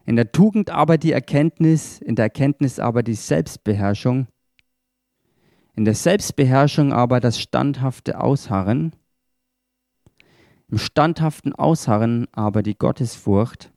In 0.04 0.16
der 0.16 0.32
Tugend 0.32 0.70
aber 0.70 0.98
die 0.98 1.12
Erkenntnis, 1.12 2.00
in 2.00 2.14
der 2.14 2.26
Erkenntnis 2.26 2.78
aber 2.78 3.02
die 3.02 3.14
Selbstbeherrschung, 3.14 4.26
in 5.76 5.84
der 5.84 5.94
Selbstbeherrschung 5.94 6.92
aber 6.92 7.20
das 7.20 7.40
standhafte 7.40 8.20
Ausharren, 8.20 8.94
im 10.70 10.78
standhaften 10.78 11.52
Ausharren 11.52 12.26
aber 12.32 12.62
die 12.62 12.76
Gottesfurcht, 12.76 13.72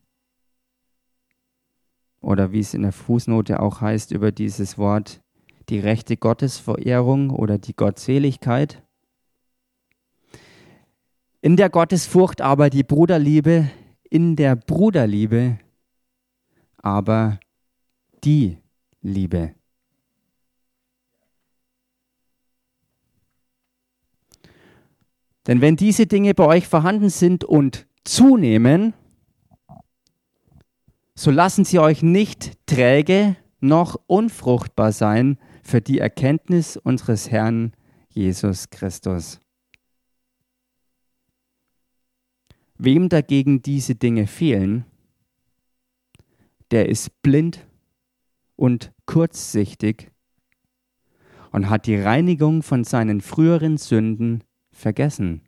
oder 2.20 2.52
wie 2.52 2.60
es 2.60 2.72
in 2.72 2.82
der 2.82 2.92
Fußnote 2.92 3.60
auch 3.60 3.80
heißt 3.80 4.12
über 4.12 4.32
dieses 4.32 4.78
Wort, 4.78 5.20
die 5.68 5.78
rechte 5.78 6.16
Gottesverehrung 6.16 7.30
oder 7.30 7.58
die 7.58 7.74
Gottseligkeit. 7.74 8.82
In 11.42 11.56
der 11.56 11.68
Gottesfurcht 11.68 12.40
aber 12.40 12.70
die 12.70 12.82
Bruderliebe, 12.82 13.70
in 14.08 14.36
der 14.36 14.56
Bruderliebe 14.56 15.58
aber 16.78 17.38
die 18.24 18.58
Liebe. 19.02 19.54
Denn 25.46 25.60
wenn 25.60 25.76
diese 25.76 26.06
Dinge 26.06 26.34
bei 26.34 26.46
euch 26.46 26.66
vorhanden 26.66 27.10
sind 27.10 27.44
und 27.44 27.86
zunehmen, 28.04 28.94
so 31.14 31.30
lassen 31.30 31.64
sie 31.64 31.78
euch 31.78 32.02
nicht 32.02 32.52
träge 32.66 33.36
noch 33.60 33.98
unfruchtbar 34.06 34.92
sein 34.92 35.38
für 35.62 35.80
die 35.80 35.98
Erkenntnis 35.98 36.76
unseres 36.76 37.30
Herrn 37.30 37.72
Jesus 38.08 38.70
Christus. 38.70 39.40
Wem 42.76 43.08
dagegen 43.08 43.62
diese 43.62 43.94
Dinge 43.94 44.26
fehlen, 44.26 44.84
der 46.70 46.88
ist 46.88 47.22
blind 47.22 47.66
und 48.56 48.92
kurzsichtig 49.06 50.10
und 51.52 51.70
hat 51.70 51.86
die 51.86 51.96
Reinigung 51.96 52.62
von 52.62 52.84
seinen 52.84 53.20
früheren 53.20 53.76
Sünden 53.76 54.42
vergessen. 54.74 55.42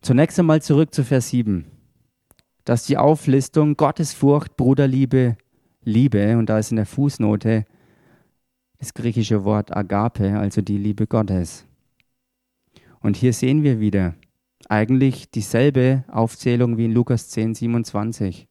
Zunächst 0.00 0.38
einmal 0.38 0.60
zurück 0.60 0.92
zu 0.92 1.04
Vers 1.04 1.28
7. 1.28 1.64
Dass 2.64 2.86
die 2.86 2.98
Auflistung 2.98 3.76
Gottesfurcht, 3.76 4.56
Bruderliebe, 4.56 5.36
Liebe, 5.84 6.36
und 6.38 6.48
da 6.48 6.58
ist 6.58 6.72
in 6.72 6.76
der 6.76 6.86
Fußnote 6.86 7.64
das 8.78 8.94
griechische 8.94 9.44
Wort 9.44 9.76
Agape, 9.76 10.38
also 10.38 10.60
die 10.60 10.78
Liebe 10.78 11.06
Gottes. 11.06 11.66
Und 13.00 13.16
hier 13.16 13.32
sehen 13.32 13.62
wir 13.62 13.78
wieder 13.78 14.14
eigentlich 14.68 15.30
dieselbe 15.30 16.04
Aufzählung 16.08 16.78
wie 16.78 16.86
in 16.86 16.92
Lukas 16.92 17.28
10, 17.28 17.54
27, 17.54 18.48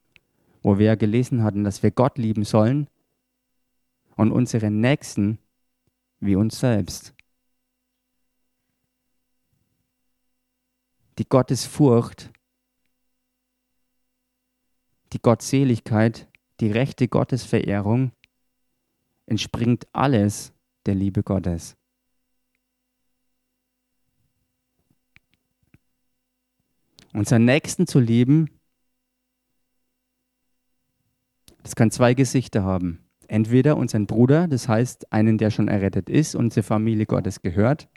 wo 0.62 0.78
wir 0.78 0.86
ja 0.88 0.96
gelesen 0.96 1.44
hatten, 1.44 1.64
dass 1.64 1.84
wir 1.84 1.92
Gott 1.92 2.18
lieben 2.18 2.44
sollen 2.44 2.88
und 4.16 4.32
unseren 4.32 4.80
Nächsten 4.80 5.40
wie 6.20 6.36
uns 6.36 6.60
selbst. 6.60 7.14
die 11.22 11.30
Gottesfurcht, 11.30 12.32
die 15.14 15.22
Gottseligkeit, 15.22 16.28
die 16.60 16.72
rechte 16.72 17.08
Gottesverehrung 17.08 18.12
entspringt 19.28 19.88
alles 19.94 20.52
der 20.88 20.96
Liebe 20.96 21.22
Gottes. 21.22 21.78
Unseren 27.14 27.46
Nächsten 27.46 27.86
zu 27.86 28.00
lieben, 28.00 28.50
das 31.62 31.76
kann 31.76 31.92
zwei 31.92 32.16
Gesichter 32.16 32.64
haben. 32.64 33.11
Entweder 33.32 33.78
unseren 33.78 34.08
Bruder, 34.08 34.50
das 34.50 34.68
heißt 34.68 35.14
einen, 35.14 35.38
der 35.38 35.52
schon 35.52 35.70
errettet 35.70 36.10
ist 36.10 36.36
und 36.36 36.52
zur 36.52 36.64
Familie 36.64 37.06
Gottes 37.06 37.42
gehört, 37.42 37.88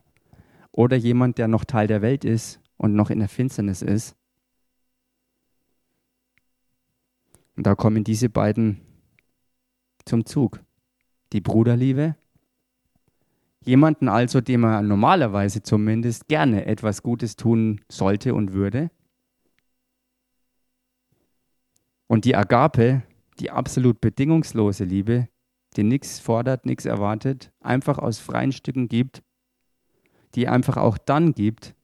oder 0.70 0.97
jemand, 0.97 1.38
der 1.38 1.49
noch 1.49 1.64
Teil 1.64 1.88
der 1.88 2.03
Welt 2.03 2.25
ist 2.25 2.61
und 2.77 2.94
noch 2.94 3.11
in 3.11 3.18
der 3.18 3.29
Finsternis 3.29 3.83
ist. 3.83 4.14
Und 7.57 7.66
da 7.66 7.75
kommen 7.75 8.05
diese 8.05 8.29
beiden 8.29 8.81
zum 10.05 10.25
Zug. 10.25 10.61
Die 11.33 11.40
Bruderliebe, 11.40 12.14
jemanden 13.64 14.09
also, 14.09 14.40
dem 14.40 14.61
man 14.61 14.87
normalerweise 14.87 15.64
zumindest 15.64 16.29
gerne 16.29 16.66
etwas 16.66 17.03
Gutes 17.03 17.35
tun 17.35 17.81
sollte 17.88 18.35
und 18.35 18.53
würde. 18.53 18.92
Und 22.07 22.25
die 22.25 22.37
Agape, 22.37 23.03
die 23.40 23.51
absolut 23.51 24.01
bedingungslose 24.01 24.85
Liebe, 24.85 25.29
die 25.77 25.83
nichts 25.83 26.20
fordert, 26.20 26.66
nichts 26.66 26.85
erwartet, 26.85 27.53
einfach 27.61 27.99
aus 27.99 28.18
freien 28.18 28.53
Stücken 28.53 28.88
gibt, 28.88 29.23
die 30.35 30.49
einfach 30.49 30.77
auch 30.77 30.99
dann 30.99 31.33
gibt, 31.33 31.75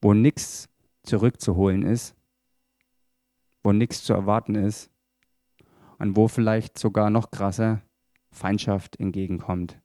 wo 0.00 0.14
nichts 0.14 0.68
zurückzuholen 1.02 1.82
ist, 1.82 2.14
wo 3.62 3.72
nichts 3.72 4.04
zu 4.04 4.12
erwarten 4.12 4.54
ist 4.54 4.90
und 5.98 6.16
wo 6.16 6.28
vielleicht 6.28 6.78
sogar 6.78 7.10
noch 7.10 7.30
krasser 7.30 7.82
Feindschaft 8.30 8.98
entgegenkommt. 9.00 9.80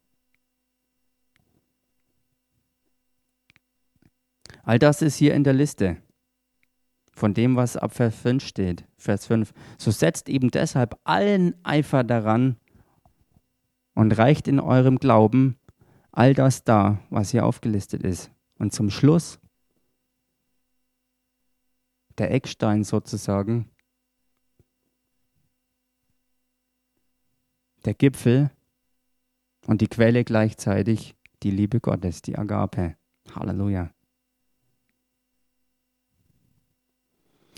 All 4.62 4.78
das 4.78 5.02
ist 5.02 5.16
hier 5.16 5.34
in 5.34 5.44
der 5.44 5.52
Liste 5.52 5.98
von 7.14 7.34
dem, 7.34 7.56
was 7.56 7.76
ab 7.76 7.94
Vers 7.94 8.14
5 8.16 8.44
steht. 8.44 8.84
Vers 8.96 9.26
5. 9.26 9.52
So 9.78 9.90
setzt 9.90 10.28
eben 10.28 10.50
deshalb 10.50 10.98
allen 11.04 11.54
Eifer 11.64 12.04
daran 12.04 12.56
und 13.94 14.16
reicht 14.18 14.48
in 14.48 14.60
eurem 14.60 14.98
Glauben 14.98 15.56
all 16.10 16.34
das 16.34 16.64
da, 16.64 17.00
was 17.10 17.30
hier 17.30 17.46
aufgelistet 17.46 18.02
ist. 18.02 18.30
Und 18.58 18.72
zum 18.72 18.90
Schluss 18.90 19.40
der 22.18 22.30
Eckstein 22.30 22.84
sozusagen, 22.84 23.70
der 27.84 27.94
Gipfel 27.94 28.50
und 29.66 29.80
die 29.80 29.88
Quelle 29.88 30.24
gleichzeitig, 30.24 31.14
die 31.42 31.50
Liebe 31.50 31.80
Gottes, 31.80 32.22
die 32.22 32.38
Agape. 32.38 32.96
Halleluja. 33.34 33.93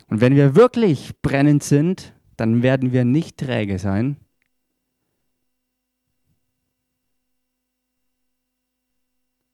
Und 0.09 0.21
wenn 0.21 0.37
wir 0.37 0.55
wirklich 0.55 1.21
brennend 1.21 1.63
sind, 1.63 2.15
dann 2.37 2.63
werden 2.63 2.93
wir 2.93 3.05
nicht 3.05 3.39
träge 3.39 3.79
sein. 3.79 4.17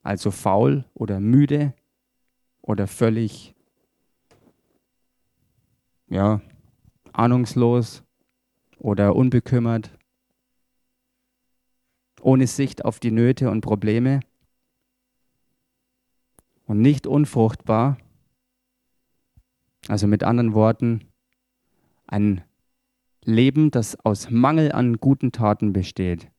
Also 0.02 0.30
faul 0.30 0.84
oder 0.94 1.20
müde 1.20 1.74
oder 2.60 2.86
völlig 2.86 3.54
ja, 6.08 6.42
ahnungslos 7.12 8.04
oder 8.78 9.16
unbekümmert, 9.16 9.96
ohne 12.20 12.46
Sicht 12.46 12.84
auf 12.84 13.00
die 13.00 13.12
Nöte 13.12 13.50
und 13.50 13.62
Probleme 13.62 14.20
und 16.66 16.80
nicht 16.80 17.06
unfruchtbar, 17.06 17.96
also 19.88 20.06
mit 20.06 20.22
anderen 20.22 20.54
Worten, 20.54 21.08
ein 22.06 22.42
Leben, 23.24 23.70
das 23.70 23.96
aus 24.04 24.30
Mangel 24.30 24.72
an 24.72 24.98
guten 24.98 25.32
Taten 25.32 25.72
besteht. 25.72 26.30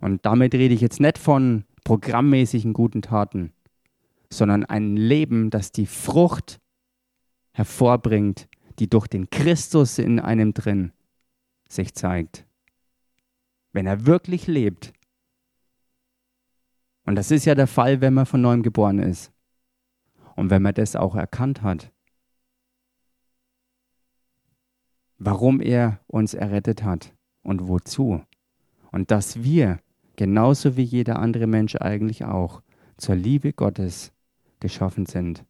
Und 0.00 0.24
damit 0.26 0.54
rede 0.54 0.74
ich 0.74 0.80
jetzt 0.80 1.00
nicht 1.00 1.18
von 1.18 1.64
programmmäßigen 1.84 2.72
guten 2.72 3.02
Taten, 3.02 3.52
sondern 4.30 4.64
ein 4.64 4.96
Leben, 4.96 5.50
das 5.50 5.72
die 5.72 5.86
Frucht 5.86 6.60
hervorbringt, 7.52 8.48
die 8.78 8.88
durch 8.88 9.06
den 9.06 9.30
Christus 9.30 9.98
in 9.98 10.20
einem 10.20 10.52
drin 10.52 10.92
sich 11.68 11.94
zeigt. 11.94 12.46
Wenn 13.72 13.86
er 13.86 14.06
wirklich 14.06 14.46
lebt. 14.46 14.92
Und 17.04 17.14
das 17.14 17.30
ist 17.30 17.44
ja 17.44 17.54
der 17.54 17.66
Fall, 17.66 18.00
wenn 18.00 18.14
man 18.14 18.26
von 18.26 18.40
neuem 18.40 18.62
geboren 18.62 18.98
ist. 18.98 19.32
Und 20.34 20.50
wenn 20.50 20.62
man 20.62 20.74
das 20.74 20.96
auch 20.96 21.14
erkannt 21.14 21.62
hat. 21.62 21.92
Warum 25.18 25.60
er 25.60 26.00
uns 26.06 26.34
errettet 26.34 26.82
hat 26.82 27.14
und 27.42 27.68
wozu. 27.68 28.22
Und 28.92 29.10
dass 29.10 29.42
wir, 29.42 29.80
genauso 30.16 30.76
wie 30.76 30.82
jeder 30.82 31.18
andere 31.18 31.46
Mensch 31.46 31.76
eigentlich 31.76 32.24
auch, 32.24 32.62
zur 32.96 33.14
Liebe 33.14 33.52
Gottes 33.52 34.12
geschaffen 34.60 35.06
sind. 35.06 35.44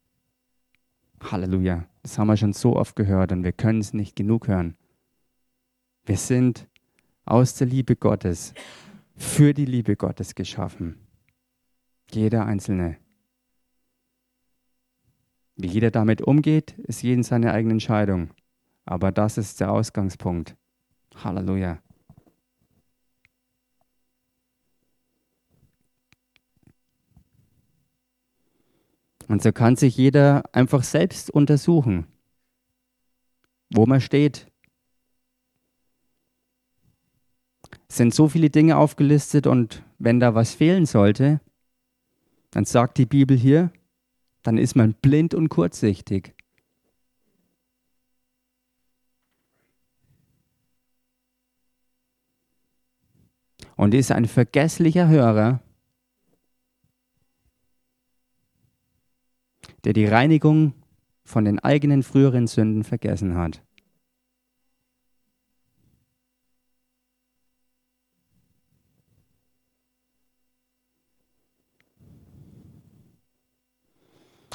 Halleluja. 1.20 1.86
Das 2.02 2.18
haben 2.18 2.28
wir 2.28 2.36
schon 2.36 2.52
so 2.52 2.76
oft 2.76 2.96
gehört 2.96 3.32
und 3.32 3.44
wir 3.44 3.52
können 3.52 3.80
es 3.80 3.92
nicht 3.92 4.16
genug 4.16 4.48
hören. 4.48 4.76
Wir 6.04 6.16
sind 6.16 6.68
aus 7.24 7.54
der 7.54 7.66
Liebe 7.66 7.96
Gottes, 7.96 8.54
für 9.16 9.54
die 9.54 9.64
Liebe 9.64 9.96
Gottes 9.96 10.34
geschaffen. 10.34 10.98
Jeder 12.12 12.46
Einzelne. 12.46 12.98
Wie 15.56 15.68
jeder 15.68 15.90
damit 15.90 16.22
umgeht, 16.22 16.78
ist 16.78 17.02
jeden 17.02 17.22
seine 17.22 17.52
eigene 17.52 17.72
Entscheidung. 17.72 18.30
Aber 18.86 19.10
das 19.12 19.36
ist 19.36 19.60
der 19.60 19.72
Ausgangspunkt. 19.72 20.56
Halleluja. 21.16 21.78
Und 29.28 29.42
so 29.42 29.50
kann 29.50 29.74
sich 29.74 29.96
jeder 29.96 30.44
einfach 30.54 30.84
selbst 30.84 31.30
untersuchen, 31.30 32.06
wo 33.70 33.84
man 33.86 34.00
steht. 34.00 34.46
Es 37.88 37.96
sind 37.96 38.14
so 38.14 38.28
viele 38.28 38.50
Dinge 38.50 38.76
aufgelistet 38.76 39.48
und 39.48 39.82
wenn 39.98 40.20
da 40.20 40.36
was 40.36 40.54
fehlen 40.54 40.86
sollte, 40.86 41.40
dann 42.52 42.64
sagt 42.64 42.98
die 42.98 43.06
Bibel 43.06 43.36
hier, 43.36 43.72
dann 44.44 44.58
ist 44.58 44.76
man 44.76 44.94
blind 44.94 45.34
und 45.34 45.48
kurzsichtig. 45.48 46.35
Und 53.76 53.94
ist 53.94 54.10
ein 54.10 54.24
vergesslicher 54.24 55.08
Hörer, 55.08 55.60
der 59.84 59.92
die 59.92 60.06
Reinigung 60.06 60.74
von 61.24 61.44
den 61.44 61.58
eigenen 61.58 62.02
früheren 62.02 62.46
Sünden 62.46 62.82
vergessen 62.82 63.36
hat. 63.36 63.62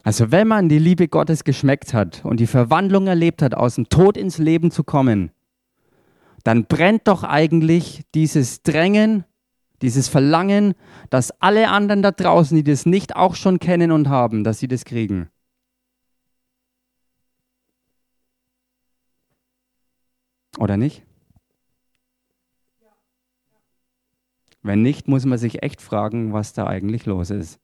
Also 0.03 0.31
wenn 0.31 0.47
man 0.47 0.67
die 0.67 0.79
Liebe 0.79 1.07
Gottes 1.07 1.43
geschmeckt 1.43 1.93
hat 1.93 2.25
und 2.25 2.39
die 2.39 2.47
Verwandlung 2.47 3.05
erlebt 3.05 3.43
hat, 3.43 3.53
aus 3.53 3.75
dem 3.75 3.87
Tod 3.87 4.17
ins 4.17 4.39
Leben 4.39 4.71
zu 4.71 4.83
kommen, 4.83 5.31
dann 6.43 6.65
brennt 6.65 7.07
doch 7.07 7.23
eigentlich 7.23 8.03
dieses 8.13 8.63
Drängen, 8.63 9.25
dieses 9.81 10.07
Verlangen, 10.07 10.73
dass 11.09 11.31
alle 11.41 11.69
anderen 11.69 12.01
da 12.01 12.11
draußen, 12.11 12.55
die 12.55 12.63
das 12.63 12.85
nicht 12.85 13.15
auch 13.15 13.35
schon 13.35 13.59
kennen 13.59 13.91
und 13.91 14.09
haben, 14.09 14.43
dass 14.43 14.59
sie 14.59 14.67
das 14.67 14.85
kriegen. 14.85 15.29
Oder 20.57 20.77
nicht? 20.77 21.03
Wenn 24.63 24.83
nicht, 24.83 25.07
muss 25.07 25.25
man 25.25 25.39
sich 25.39 25.63
echt 25.63 25.81
fragen, 25.81 26.33
was 26.33 26.53
da 26.53 26.67
eigentlich 26.67 27.05
los 27.05 27.31
ist. 27.31 27.59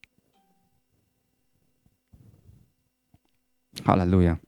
Halleluja. 3.86 4.40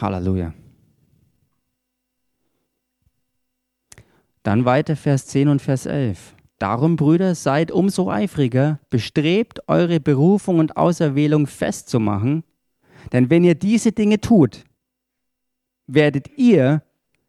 Halleluja. 0.00 0.52
Dann 4.42 4.64
weiter 4.64 4.96
Vers 4.96 5.26
10 5.26 5.48
und 5.48 5.62
Vers 5.62 5.86
11. 5.86 6.34
Darum, 6.58 6.96
Brüder, 6.96 7.34
seid 7.34 7.70
umso 7.72 8.10
eifriger, 8.10 8.78
bestrebt, 8.88 9.68
eure 9.68 9.98
Berufung 10.00 10.58
und 10.58 10.76
Auserwählung 10.76 11.46
festzumachen, 11.46 12.44
denn 13.12 13.30
wenn 13.30 13.44
ihr 13.44 13.54
diese 13.54 13.92
Dinge 13.92 14.20
tut, 14.20 14.64
werdet 15.86 16.38
ihr 16.38 16.82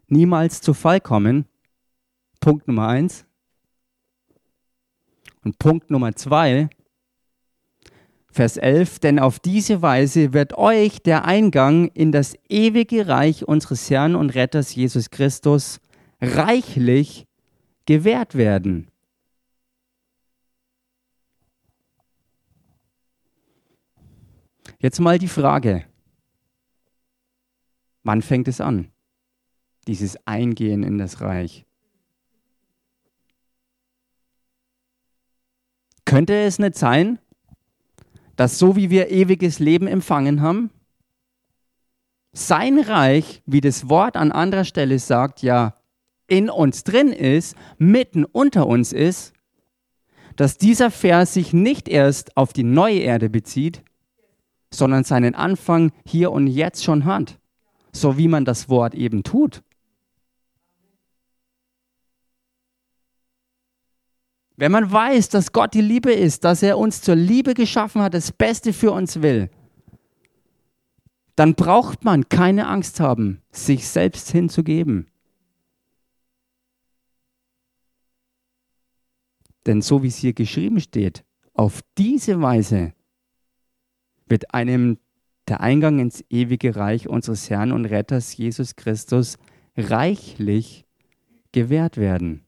niemals 0.08 0.62
zu 0.62 0.74
Fall 0.74 1.02
kommen. 1.02 1.46
Punkt 2.40 2.68
Nummer 2.68 2.88
eins. 2.88 3.26
Und 5.44 5.58
Punkt 5.58 5.90
Nummer 5.90 6.16
zwei, 6.16 6.70
Vers 8.34 8.58
11, 8.58 8.98
denn 8.98 9.20
auf 9.20 9.40
diese 9.40 9.84
Weise 9.84 10.34
wird 10.34 10.58
euch 10.58 11.04
der 11.04 11.26
Eingang 11.26 11.90
in 11.90 12.12
das 12.12 12.34
ewige 12.50 13.08
Reich 13.08 13.48
unseres 13.48 13.88
Herrn 13.92 14.16
und 14.16 14.32
Retters 14.32 14.74
Jesus 14.74 15.12
Christus 15.12 15.80
reichlich 16.20 17.28
gewährt 17.86 18.34
werden. 18.34 18.90
Jetzt 24.80 25.00
mal 25.00 25.20
die 25.20 25.28
Frage, 25.28 25.86
wann 28.02 28.24
fängt 28.24 28.48
es 28.48 28.60
an, 28.60 28.92
dieses 29.88 30.18
Eingehen 30.26 30.82
in 30.82 30.98
das 30.98 31.22
Reich? 31.22 31.68
Könnte 36.06 36.36
es 36.36 36.58
nicht 36.58 36.76
sein, 36.76 37.20
dass 38.36 38.60
so 38.60 38.76
wie 38.76 38.90
wir 38.90 39.10
ewiges 39.12 39.60
Leben 39.60 39.88
empfangen 39.88 40.42
haben, 40.42 40.70
sein 42.32 42.80
Reich, 42.80 43.44
wie 43.46 43.62
das 43.62 43.90
Wort 43.90 44.18
an 44.18 44.32
anderer 44.32 44.66
Stelle 44.66 44.98
sagt, 45.00 45.42
ja 45.44 45.76
in 46.28 46.50
uns 46.50 46.84
drin 46.84 47.10
ist, 47.10 47.56
mitten 47.78 48.26
unter 48.26 48.66
uns 48.66 48.92
ist, 48.92 49.34
dass 50.36 50.58
dieser 50.58 50.90
Vers 50.90 51.34
sich 51.34 51.54
nicht 51.54 51.88
erst 51.88 52.38
auf 52.38 52.54
die 52.54 52.64
neue 52.64 53.00
Erde 53.00 53.30
bezieht, 53.30 53.84
sondern 54.72 55.04
seinen 55.04 55.36
Anfang 55.36 55.92
hier 56.06 56.32
und 56.32 56.48
jetzt 56.48 56.84
schon 56.84 57.06
hat, 57.06 57.40
so 57.92 58.18
wie 58.18 58.28
man 58.28 58.46
das 58.46 58.68
Wort 58.70 58.96
eben 58.96 59.24
tut. 59.24 59.62
Wenn 64.56 64.72
man 64.72 64.92
weiß, 64.92 65.30
dass 65.30 65.52
Gott 65.52 65.74
die 65.74 65.82
Liebe 65.82 66.12
ist, 66.12 66.44
dass 66.44 66.62
er 66.62 66.78
uns 66.78 67.02
zur 67.02 67.16
Liebe 67.16 67.54
geschaffen 67.54 68.02
hat, 68.02 68.14
das 68.14 68.32
Beste 68.32 68.72
für 68.72 68.92
uns 68.92 69.22
will, 69.22 69.50
dann 71.36 71.56
braucht 71.56 72.04
man 72.04 72.30
keine 72.30 72.68
Angst 72.68 73.00
haben, 73.00 73.42
sich 73.52 73.88
selbst 73.88 74.30
hinzugeben. 74.32 75.08
Denn 79.66 79.82
so 79.82 80.04
wie 80.04 80.08
es 80.08 80.18
hier 80.18 80.34
geschrieben 80.34 80.80
steht, 80.80 81.24
auf 81.54 81.82
diese 81.98 82.42
Weise 82.42 82.94
wird 84.28 84.54
einem 84.54 85.00
der 85.48 85.62
Eingang 85.62 86.00
ins 86.00 86.24
ewige 86.30 86.76
Reich 86.76 87.08
unseres 87.08 87.50
Herrn 87.50 87.72
und 87.72 87.86
Retters 87.86 88.36
Jesus 88.36 88.76
Christus 88.76 89.38
reichlich 89.76 90.86
gewährt 91.52 91.98
werden. 91.98 92.46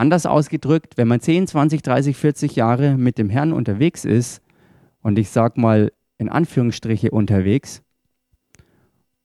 Anders 0.00 0.24
ausgedrückt, 0.24 0.96
wenn 0.96 1.08
man 1.08 1.20
10, 1.20 1.46
20, 1.46 1.82
30, 1.82 2.16
40 2.16 2.56
Jahre 2.56 2.96
mit 2.96 3.18
dem 3.18 3.28
Herrn 3.28 3.52
unterwegs 3.52 4.06
ist, 4.06 4.40
und 5.02 5.18
ich 5.18 5.28
sage 5.28 5.60
mal 5.60 5.92
in 6.16 6.30
Anführungsstriche 6.30 7.10
unterwegs, 7.10 7.82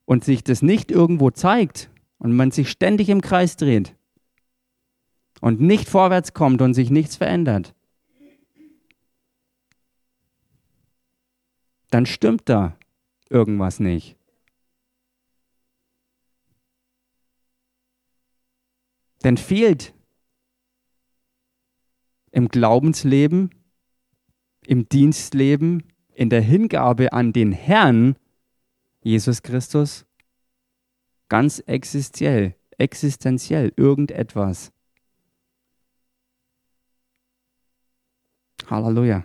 und 0.03 0.25
sich 0.25 0.43
das 0.43 0.61
nicht 0.61 0.91
irgendwo 0.91 1.31
zeigt 1.31 1.89
und 2.17 2.35
man 2.35 2.51
sich 2.51 2.69
ständig 2.69 3.07
im 3.07 3.21
Kreis 3.21 3.55
dreht 3.55 3.95
und 5.39 5.61
nicht 5.61 5.87
vorwärts 5.87 6.33
kommt 6.33 6.61
und 6.61 6.73
sich 6.73 6.89
nichts 6.89 7.15
verändert, 7.15 7.73
dann 11.89 12.05
stimmt 12.05 12.49
da 12.49 12.77
irgendwas 13.29 13.79
nicht. 13.79 14.17
Denn 19.23 19.37
fehlt 19.37 19.93
im 22.35 22.49
Glaubensleben, 22.49 23.49
im 24.67 24.89
Dienstleben, 24.89 25.83
in 26.13 26.29
der 26.29 26.41
Hingabe 26.41 27.13
an 27.13 27.31
den 27.31 27.53
Herrn 27.53 28.17
Jesus 29.01 29.41
Christus 29.41 30.05
ganz 31.29 31.59
existenziell, 31.59 32.55
existenziell 32.77 33.71
irgendetwas. 33.77 34.73
Halleluja. 38.69 39.23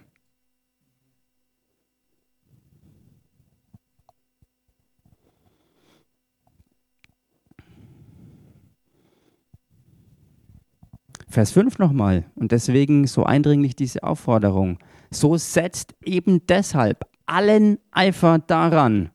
Vers 11.30 11.52
5 11.52 11.78
nochmal. 11.78 12.30
Und 12.34 12.52
deswegen 12.52 13.06
so 13.06 13.24
eindringlich 13.24 13.76
diese 13.76 14.02
Aufforderung. 14.02 14.78
So 15.10 15.36
setzt 15.36 15.94
eben 16.04 16.44
deshalb 16.46 17.08
allen 17.24 17.78
Eifer 17.92 18.40
daran. 18.40 19.10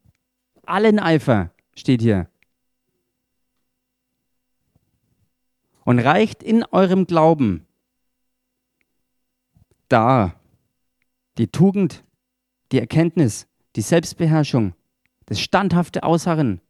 Allen 0.66 1.00
Eifer 1.00 1.52
steht 1.76 2.02
hier. 2.02 2.30
Und 5.84 6.00
reicht 6.00 6.42
in 6.42 6.64
eurem 6.64 7.06
Glauben 7.06 7.68
da 9.90 10.34
die 11.38 11.48
Tugend, 11.48 12.04
die 12.72 12.80
Erkenntnis, 12.80 13.48
die 13.76 13.82
Selbstbeherrschung, 13.82 14.74
das 15.26 15.40
standhafte 15.40 16.04
Ausharren, 16.04 16.62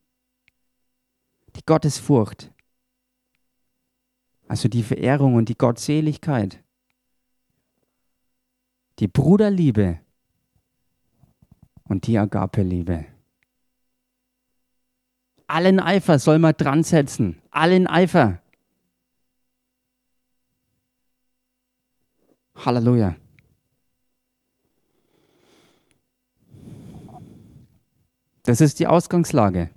die 1.55 1.63
Gottesfurcht, 1.65 2.51
also 4.47 4.67
die 4.67 4.83
Verehrung 4.83 5.35
und 5.35 5.49
die 5.49 5.57
Gottseligkeit. 5.57 6.63
Die 8.99 9.07
Bruderliebe 9.07 9.99
und 11.83 12.07
die 12.07 12.17
Agape-Liebe. 12.17 13.05
Allen 15.47 15.79
Eifer 15.79 16.17
soll 16.19 16.39
man 16.39 16.53
dran 16.57 16.83
setzen. 16.83 17.41
Allen 17.51 17.87
Eifer. 17.87 18.41
Halleluja. 22.55 23.15
Das 28.43 28.61
ist 28.61 28.79
die 28.79 28.87
Ausgangslage. 28.87 29.71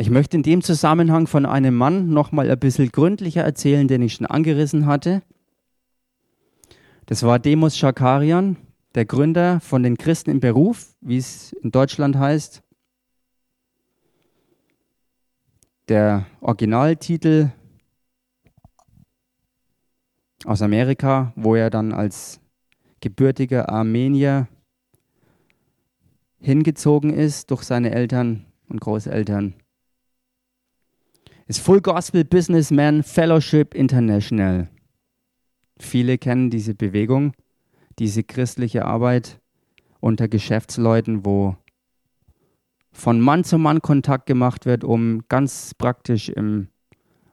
Ich 0.00 0.08
möchte 0.08 0.38
in 0.38 0.42
dem 0.42 0.62
Zusammenhang 0.62 1.26
von 1.26 1.44
einem 1.44 1.74
Mann 1.74 2.08
noch 2.08 2.32
mal 2.32 2.50
ein 2.50 2.58
bisschen 2.58 2.90
gründlicher 2.90 3.42
erzählen, 3.42 3.86
den 3.86 4.00
ich 4.00 4.14
schon 4.14 4.24
angerissen 4.24 4.86
hatte. 4.86 5.20
Das 7.04 7.22
war 7.22 7.38
Demos 7.38 7.76
Schakarian, 7.76 8.56
der 8.94 9.04
Gründer 9.04 9.60
von 9.60 9.82
den 9.82 9.98
Christen 9.98 10.30
im 10.30 10.40
Beruf, 10.40 10.96
wie 11.02 11.18
es 11.18 11.52
in 11.52 11.70
Deutschland 11.70 12.16
heißt. 12.16 12.62
Der 15.88 16.24
Originaltitel 16.40 17.50
aus 20.46 20.62
Amerika, 20.62 21.34
wo 21.36 21.56
er 21.56 21.68
dann 21.68 21.92
als 21.92 22.40
gebürtiger 23.02 23.68
Armenier 23.68 24.48
hingezogen 26.40 27.10
ist 27.12 27.50
durch 27.50 27.64
seine 27.64 27.90
Eltern 27.90 28.46
und 28.66 28.80
Großeltern 28.80 29.56
ist 31.50 31.58
Full 31.58 31.80
Gospel 31.80 32.24
Businessman 32.24 33.02
Fellowship 33.02 33.74
International. 33.74 34.68
Viele 35.80 36.16
kennen 36.16 36.48
diese 36.48 36.76
Bewegung, 36.76 37.32
diese 37.98 38.22
christliche 38.22 38.84
Arbeit 38.84 39.40
unter 39.98 40.28
Geschäftsleuten, 40.28 41.24
wo 41.24 41.56
von 42.92 43.20
Mann 43.20 43.42
zu 43.42 43.58
Mann 43.58 43.82
Kontakt 43.82 44.26
gemacht 44.26 44.64
wird, 44.64 44.84
um 44.84 45.24
ganz 45.28 45.74
praktisch 45.74 46.28
im 46.28 46.68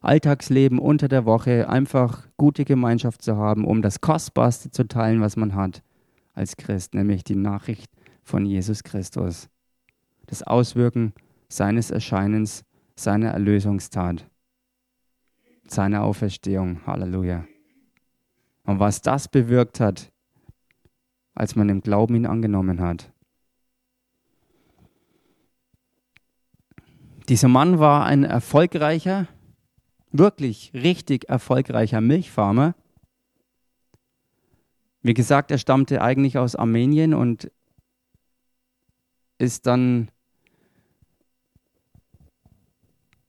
Alltagsleben 0.02 0.80
unter 0.80 1.10
der 1.10 1.26
Woche 1.26 1.70
einfach 1.70 2.28
gute 2.38 2.66
Gemeinschaft 2.66 3.22
zu 3.22 3.38
haben, 3.38 3.66
um 3.66 3.84
das 3.84 4.02
Kostbarste 4.02 4.72
zu 4.72 4.88
teilen, 4.88 5.22
was 5.22 5.36
man 5.36 5.54
hat 5.54 5.84
als 6.34 6.58
Christ, 6.58 6.96
nämlich 6.96 7.24
die 7.24 7.36
Nachricht 7.36 7.92
von 8.24 8.48
Jesus 8.48 8.82
Christus. 8.84 9.48
Das 10.26 10.42
Auswirken 10.42 11.14
seines 11.50 11.92
Erscheinens 11.92 12.64
seine 13.00 13.28
Erlösungstat, 13.28 14.30
seine 15.68 16.02
Auferstehung. 16.02 16.86
Halleluja. 16.86 17.46
Und 18.64 18.80
was 18.80 19.02
das 19.02 19.28
bewirkt 19.28 19.80
hat, 19.80 20.12
als 21.36 21.56
man 21.56 21.70
im 21.70 21.82
Glauben 21.82 22.16
ihn 22.16 22.26
angenommen 22.26 22.82
hat. 22.82 23.14
Dieser 27.30 27.48
Mann 27.48 27.78
war 27.80 28.06
ein 28.06 28.24
erfolgreicher, 28.24 29.28
wirklich 30.12 30.72
richtig 30.74 31.30
erfolgreicher 31.30 32.02
Milchfarmer. 32.02 32.74
Wie 35.02 35.14
gesagt, 35.14 35.52
er 35.52 35.58
stammte 35.58 36.02
eigentlich 36.02 36.38
aus 36.38 36.56
Armenien 36.56 37.14
und 37.14 37.52
ist 39.38 39.68
dann 39.68 40.10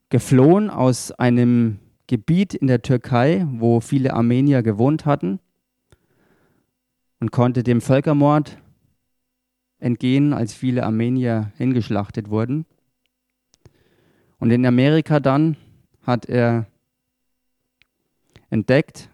geflohen 0.09 0.71
aus 0.71 1.12
einem 1.12 1.79
Gebiet 2.07 2.55
in 2.55 2.66
der 2.66 2.83
Türkei, 2.83 3.47
wo 3.51 3.81
viele 3.81 4.14
Armenier 4.14 4.62
gewohnt 4.62 5.05
hatten 5.05 5.40
und 7.21 7.33
konnte 7.33 7.62
dem 7.62 7.81
Völkermord 7.81 8.59
entgehen, 9.79 10.33
als 10.33 10.55
viele 10.55 10.85
Armenier 10.85 11.53
hingeschlachtet 11.57 12.31
wurden. 12.31 12.64
Und 14.38 14.51
in 14.51 14.64
Amerika 14.64 15.21
dann 15.21 15.57
hat 16.03 16.27
er 16.27 16.66
entdeckt, 18.51 19.11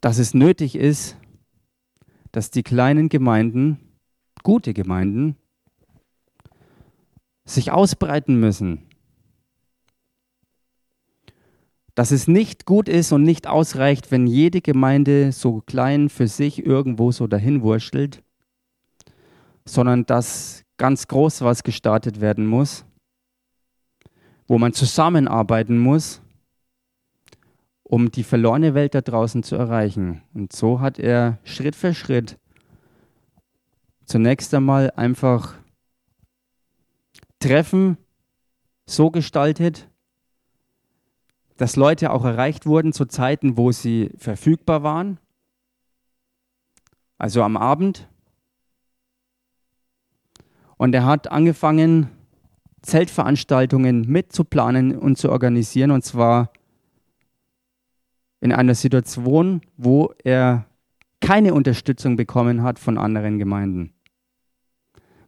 dass 0.00 0.18
es 0.18 0.32
nötig 0.32 0.76
ist, 0.76 1.18
dass 2.32 2.50
die 2.50 2.62
kleinen 2.62 3.08
Gemeinden 3.08 3.78
gute 4.42 4.72
Gemeinden, 4.72 5.36
sich 7.54 7.72
ausbreiten 7.72 8.38
müssen. 8.38 8.86
Dass 11.94 12.10
es 12.12 12.28
nicht 12.28 12.66
gut 12.66 12.88
ist 12.88 13.12
und 13.12 13.22
nicht 13.22 13.46
ausreicht, 13.46 14.10
wenn 14.10 14.26
jede 14.26 14.60
Gemeinde 14.60 15.32
so 15.32 15.60
klein 15.60 16.08
für 16.08 16.28
sich 16.28 16.64
irgendwo 16.64 17.12
so 17.12 17.26
dahin 17.26 17.62
wurschtelt, 17.62 18.22
sondern 19.64 20.06
dass 20.06 20.64
ganz 20.78 21.08
groß 21.08 21.42
was 21.42 21.62
gestartet 21.62 22.20
werden 22.20 22.46
muss, 22.46 22.84
wo 24.46 24.58
man 24.58 24.72
zusammenarbeiten 24.72 25.78
muss, 25.78 26.22
um 27.82 28.10
die 28.10 28.22
verlorene 28.22 28.74
Welt 28.74 28.94
da 28.94 29.00
draußen 29.00 29.42
zu 29.42 29.56
erreichen. 29.56 30.22
Und 30.32 30.52
so 30.52 30.80
hat 30.80 30.98
er 30.98 31.38
Schritt 31.44 31.76
für 31.76 31.92
Schritt 31.92 32.38
zunächst 34.06 34.52
einmal 34.54 34.90
einfach 34.92 35.54
Treffen 37.40 37.96
so 38.86 39.10
gestaltet, 39.10 39.88
dass 41.56 41.76
Leute 41.76 42.12
auch 42.12 42.24
erreicht 42.24 42.66
wurden 42.66 42.92
zu 42.92 43.06
Zeiten, 43.06 43.56
wo 43.56 43.72
sie 43.72 44.10
verfügbar 44.16 44.82
waren, 44.82 45.18
also 47.18 47.42
am 47.42 47.56
Abend. 47.56 48.08
Und 50.76 50.94
er 50.94 51.04
hat 51.04 51.30
angefangen, 51.30 52.08
Zeltveranstaltungen 52.82 54.02
mitzuplanen 54.02 54.96
und 54.96 55.18
zu 55.18 55.30
organisieren, 55.30 55.90
und 55.90 56.02
zwar 56.02 56.50
in 58.40 58.52
einer 58.52 58.74
Situation, 58.74 59.60
wo 59.76 60.14
er 60.24 60.64
keine 61.20 61.52
Unterstützung 61.52 62.16
bekommen 62.16 62.62
hat 62.62 62.78
von 62.78 62.96
anderen 62.96 63.38
Gemeinden 63.38 63.92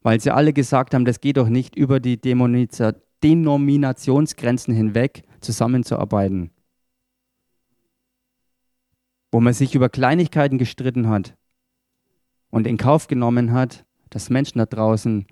weil 0.03 0.21
sie 0.21 0.31
alle 0.31 0.53
gesagt 0.53 0.95
haben, 0.95 1.05
das 1.05 1.21
geht 1.21 1.37
doch 1.37 1.49
nicht 1.49 1.77
über 1.77 2.01
die 2.01 2.21
Denominationsgrenzen 2.21 4.75
hinweg 4.75 5.23
zusammenzuarbeiten. 5.41 6.51
Wo 9.31 9.41
man 9.41 9.55
sich 9.55 9.75
über 9.75 9.89
Kleinigkeiten 9.89 10.59
gestritten 10.59 11.09
hat 11.09 11.35
und 12.51 12.67
in 12.67 12.77
Kauf 12.77 13.07
genommen 13.07 13.53
hat, 13.53 13.87
dass 14.11 14.29
Menschen 14.29 14.59
da 14.59 14.67
draußen 14.67 15.27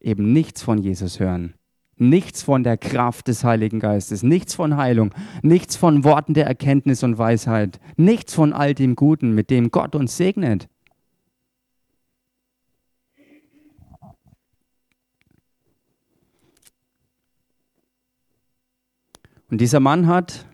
eben 0.00 0.32
nichts 0.32 0.62
von 0.62 0.78
Jesus 0.78 1.20
hören. 1.20 1.54
Nichts 1.96 2.42
von 2.42 2.64
der 2.64 2.78
Kraft 2.78 3.28
des 3.28 3.44
Heiligen 3.44 3.78
Geistes, 3.78 4.22
nichts 4.22 4.54
von 4.54 4.76
Heilung, 4.76 5.14
nichts 5.42 5.76
von 5.76 6.04
Worten 6.04 6.34
der 6.34 6.46
Erkenntnis 6.46 7.02
und 7.02 7.18
Weisheit, 7.18 7.80
nichts 7.96 8.34
von 8.34 8.52
all 8.52 8.74
dem 8.74 8.96
Guten, 8.96 9.34
mit 9.34 9.50
dem 9.50 9.70
Gott 9.70 9.94
uns 9.94 10.16
segnet. 10.16 10.68
Und 19.52 19.60
dieser 19.60 19.78
Mann 19.80 20.06
hat 20.06 20.46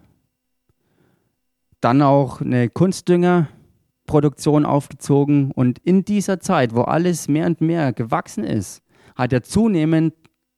dann 1.80 2.02
auch 2.02 2.40
eine 2.40 2.68
Kunstdüngerproduktion 2.68 4.66
aufgezogen 4.66 5.52
und 5.52 5.78
in 5.78 6.04
dieser 6.04 6.40
Zeit, 6.40 6.74
wo 6.74 6.80
alles 6.80 7.28
mehr 7.28 7.46
und 7.46 7.60
mehr 7.60 7.92
gewachsen 7.92 8.42
ist, 8.42 8.82
hat 9.14 9.32
er 9.32 9.44
zunehmend 9.44 10.14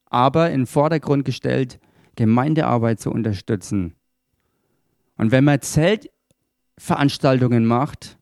aber 0.07 0.53
in 0.53 0.61
den 0.61 0.67
Vordergrund 0.67 1.27
gestellt, 1.27 1.81
Gemeindearbeit 2.17 2.99
zu 2.99 3.11
unterstützen. 3.11 3.95
Und 5.19 5.33
wenn 5.33 5.45
man 5.45 5.61
Zeltveranstaltungen 5.61 7.67
macht, 7.67 8.17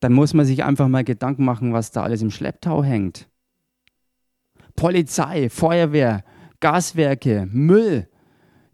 dann 0.00 0.12
muss 0.12 0.34
man 0.34 0.44
sich 0.44 0.64
einfach 0.64 0.88
mal 0.88 1.04
Gedanken 1.04 1.44
machen, 1.44 1.72
was 1.72 1.92
da 1.92 2.02
alles 2.02 2.20
im 2.20 2.32
Schlepptau 2.32 2.82
hängt. 2.82 3.28
Polizei, 4.74 5.50
Feuerwehr, 5.50 6.24
Gaswerke, 6.58 7.48
Müll, 7.52 8.08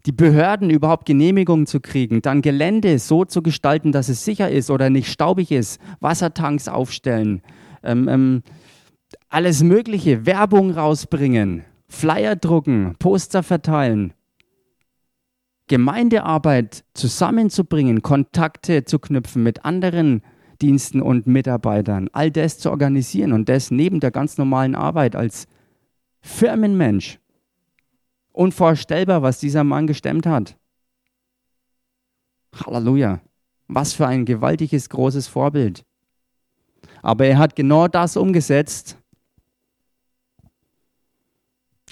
die 0.05 0.11
Behörden 0.11 0.69
überhaupt 0.69 1.05
Genehmigungen 1.05 1.67
zu 1.67 1.79
kriegen, 1.79 2.21
dann 2.21 2.41
Gelände 2.41 2.97
so 2.99 3.25
zu 3.25 3.41
gestalten, 3.41 3.91
dass 3.91 4.09
es 4.09 4.25
sicher 4.25 4.49
ist 4.49 4.71
oder 4.71 4.89
nicht 4.89 5.11
staubig 5.11 5.51
ist, 5.51 5.79
Wassertanks 5.99 6.67
aufstellen, 6.67 7.41
ähm, 7.83 8.07
ähm, 8.07 8.43
alles 9.29 9.63
Mögliche, 9.63 10.25
Werbung 10.25 10.71
rausbringen, 10.71 11.63
Flyer 11.87 12.35
drucken, 12.35 12.95
Poster 12.99 13.43
verteilen, 13.43 14.13
Gemeindearbeit 15.67 16.83
zusammenzubringen, 16.93 18.01
Kontakte 18.01 18.83
zu 18.83 18.99
knüpfen 18.99 19.43
mit 19.43 19.63
anderen 19.63 20.21
Diensten 20.61 21.01
und 21.01 21.27
Mitarbeitern, 21.27 22.09
all 22.11 22.29
das 22.29 22.59
zu 22.59 22.69
organisieren 22.69 23.31
und 23.31 23.49
das 23.49 23.71
neben 23.71 23.99
der 23.99 24.11
ganz 24.11 24.37
normalen 24.37 24.75
Arbeit 24.75 25.15
als 25.15 25.47
Firmenmensch. 26.19 27.20
Unvorstellbar, 28.31 29.21
was 29.21 29.39
dieser 29.39 29.63
Mann 29.63 29.87
gestemmt 29.87 30.25
hat. 30.25 30.57
Halleluja. 32.55 33.21
Was 33.67 33.93
für 33.93 34.07
ein 34.07 34.25
gewaltiges, 34.25 34.89
großes 34.89 35.27
Vorbild. 35.27 35.85
Aber 37.01 37.25
er 37.25 37.37
hat 37.37 37.55
genau 37.55 37.87
das 37.87 38.17
umgesetzt 38.17 38.97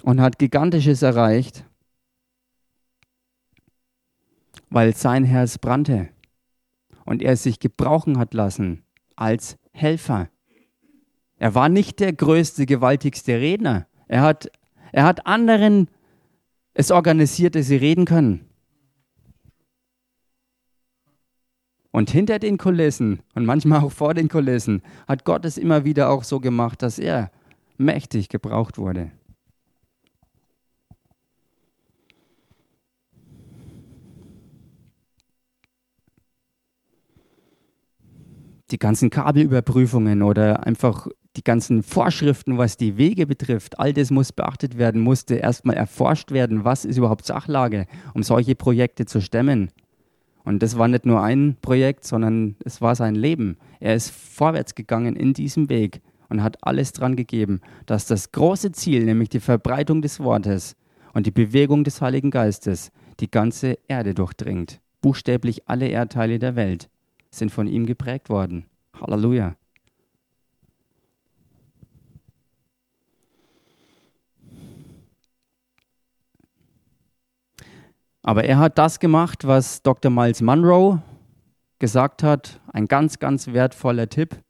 und 0.04 0.22
hat 0.22 0.40
gigantisches 0.40 1.02
erreicht, 1.02 1.66
weil 4.70 4.96
sein 4.96 5.24
Herz 5.24 5.58
brannte 5.58 6.10
und 7.06 7.22
er 7.22 7.36
sich 7.38 7.60
gebrauchen 7.60 8.18
hat 8.18 8.34
lassen 8.34 8.84
als 9.16 9.58
Helfer. 9.72 10.30
Er 11.38 11.56
war 11.56 11.70
nicht 11.70 12.00
der 12.00 12.14
größte, 12.14 12.66
gewaltigste 12.66 13.40
Redner. 13.40 13.88
Er 14.08 14.22
hat, 14.22 14.52
er 14.92 15.06
hat 15.06 15.26
anderen 15.26 15.90
es 16.80 16.92
organisiert, 16.92 17.56
dass 17.56 17.68
sie 17.68 17.76
reden 17.76 18.06
können. 18.06 18.46
Und 21.92 22.10
hinter 22.10 22.40
den 22.40 22.58
Kulissen 22.58 23.22
und 23.36 23.46
manchmal 23.46 23.82
auch 23.82 23.92
vor 23.92 24.14
den 24.14 24.30
Kulissen 24.30 24.82
hat 25.06 25.26
Gott 25.26 25.44
es 25.44 25.58
immer 25.58 25.84
wieder 25.84 26.10
auch 26.10 26.24
so 26.24 26.40
gemacht, 26.40 26.82
dass 26.82 26.98
er 26.98 27.32
mächtig 27.78 28.30
gebraucht 28.30 28.78
wurde. 28.78 29.12
Die 38.72 38.80
ganzen 38.80 39.10
Kabelüberprüfungen 39.10 40.22
oder 40.22 40.66
einfach 40.66 41.08
die 41.36 41.44
ganzen 41.44 41.84
Vorschriften, 41.84 42.58
was 42.58 42.78
die 42.78 42.98
Wege 42.98 43.28
betrifft, 43.28 43.80
all 43.80 43.94
das 43.94 44.12
muss 44.12 44.32
beachtet 44.32 44.78
werden, 44.78 45.02
musste 45.02 45.36
erstmal 45.36 45.76
erforscht 45.76 46.32
werden, 46.32 46.66
was 46.66 46.86
ist 46.86 46.98
überhaupt 46.98 47.26
Sachlage, 47.26 47.86
um 48.14 48.24
solche 48.24 48.56
Projekte 48.56 49.06
zu 49.06 49.22
stemmen. 49.22 49.72
Und 50.44 50.64
das 50.64 50.78
war 50.78 50.88
nicht 50.88 51.06
nur 51.06 51.22
ein 51.22 51.58
Projekt, 51.62 52.06
sondern 52.06 52.56
es 52.66 52.82
war 52.82 52.96
sein 52.96 53.16
Leben. 53.16 53.58
Er 53.80 53.96
ist 53.96 54.10
vorwärts 54.10 54.74
gegangen 54.74 55.16
in 55.16 55.34
diesem 55.34 55.70
Weg 55.70 56.02
und 56.30 56.42
hat 56.42 56.58
alles 56.62 56.92
dran 56.94 57.16
gegeben, 57.16 57.62
dass 57.86 58.08
das 58.08 58.32
große 58.32 58.72
Ziel, 58.72 59.06
nämlich 59.06 59.30
die 59.30 59.40
Verbreitung 59.40 60.02
des 60.02 60.20
Wortes 60.20 60.76
und 61.14 61.26
die 61.26 61.32
Bewegung 61.32 61.84
des 61.84 62.02
Heiligen 62.02 62.32
Geistes, 62.32 62.92
die 63.20 63.30
ganze 63.30 63.78
Erde 63.88 64.14
durchdringt. 64.14 64.80
Buchstäblich 65.02 65.68
alle 65.68 65.88
Erdteile 65.88 66.40
der 66.40 66.56
Welt 66.56 66.90
sind 67.32 67.52
von 67.52 67.68
ihm 67.68 67.86
geprägt 67.86 68.30
worden. 68.30 68.66
Halleluja. 69.00 69.56
Aber 78.22 78.44
er 78.44 78.58
hat 78.60 78.78
das 78.78 79.00
gemacht, 79.00 79.48
was 79.48 79.82
Dr. 79.82 80.12
Miles 80.12 80.42
Monroe 80.42 81.02
gesagt 81.80 82.24
hat, 82.24 82.60
ein 82.74 82.88
ganz, 82.88 83.20
ganz 83.20 83.48
wertvoller 83.48 84.10
Tipp, 84.10 84.44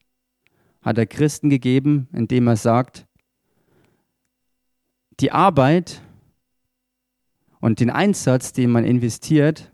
hat 0.82 0.98
er 0.98 1.06
Christen 1.06 1.50
gegeben, 1.50 2.08
indem 2.12 2.48
er 2.48 2.56
sagt, 2.56 3.06
die 5.20 5.32
Arbeit 5.32 6.02
und 7.60 7.80
den 7.80 7.90
Einsatz, 7.90 8.54
den 8.54 8.72
man 8.72 8.86
investiert, 8.86 9.72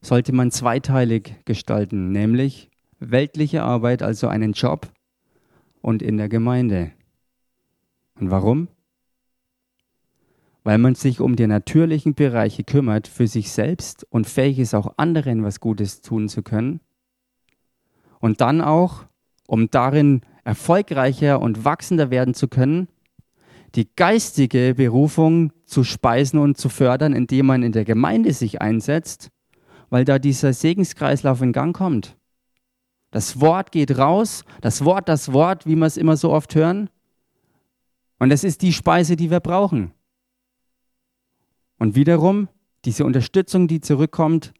sollte 0.00 0.32
man 0.32 0.50
zweiteilig 0.50 1.36
gestalten, 1.44 2.10
nämlich 2.10 2.70
weltliche 2.98 3.62
Arbeit, 3.62 4.02
also 4.02 4.28
einen 4.28 4.52
Job 4.52 4.90
und 5.82 6.02
in 6.02 6.16
der 6.16 6.28
Gemeinde. 6.28 6.92
Und 8.18 8.30
warum? 8.30 8.68
Weil 10.62 10.78
man 10.78 10.94
sich 10.94 11.20
um 11.20 11.36
die 11.36 11.46
natürlichen 11.46 12.14
Bereiche 12.14 12.64
kümmert, 12.64 13.08
für 13.08 13.26
sich 13.26 13.50
selbst 13.50 14.06
und 14.10 14.28
fähig 14.28 14.58
ist, 14.58 14.74
auch 14.74 14.94
anderen 14.96 15.42
was 15.42 15.60
Gutes 15.60 16.02
tun 16.02 16.28
zu 16.28 16.42
können. 16.42 16.80
Und 18.18 18.40
dann 18.40 18.60
auch, 18.60 19.04
um 19.46 19.70
darin 19.70 20.20
erfolgreicher 20.44 21.40
und 21.40 21.64
wachsender 21.64 22.10
werden 22.10 22.34
zu 22.34 22.48
können, 22.48 22.88
die 23.74 23.88
geistige 23.94 24.74
Berufung 24.74 25.52
zu 25.64 25.84
speisen 25.84 26.38
und 26.38 26.58
zu 26.58 26.68
fördern, 26.68 27.12
indem 27.12 27.46
man 27.46 27.62
in 27.62 27.72
der 27.72 27.84
Gemeinde 27.84 28.32
sich 28.32 28.60
einsetzt, 28.60 29.30
weil 29.88 30.04
da 30.04 30.18
dieser 30.18 30.52
Segenskreislauf 30.52 31.40
in 31.40 31.52
Gang 31.52 31.74
kommt. 31.74 32.16
Das 33.10 33.40
Wort 33.40 33.72
geht 33.72 33.96
raus, 33.96 34.44
das 34.60 34.84
Wort, 34.84 35.08
das 35.08 35.32
Wort, 35.32 35.66
wie 35.66 35.76
wir 35.76 35.86
es 35.86 35.96
immer 35.96 36.16
so 36.16 36.30
oft 36.30 36.54
hören. 36.54 36.90
Und 38.18 38.30
es 38.30 38.44
ist 38.44 38.62
die 38.62 38.72
Speise, 38.72 39.16
die 39.16 39.30
wir 39.30 39.40
brauchen. 39.40 39.92
Und 41.80 41.94
wiederum, 41.94 42.48
diese 42.84 43.06
Unterstützung, 43.06 43.66
die 43.66 43.80
zurückkommt, 43.80 44.52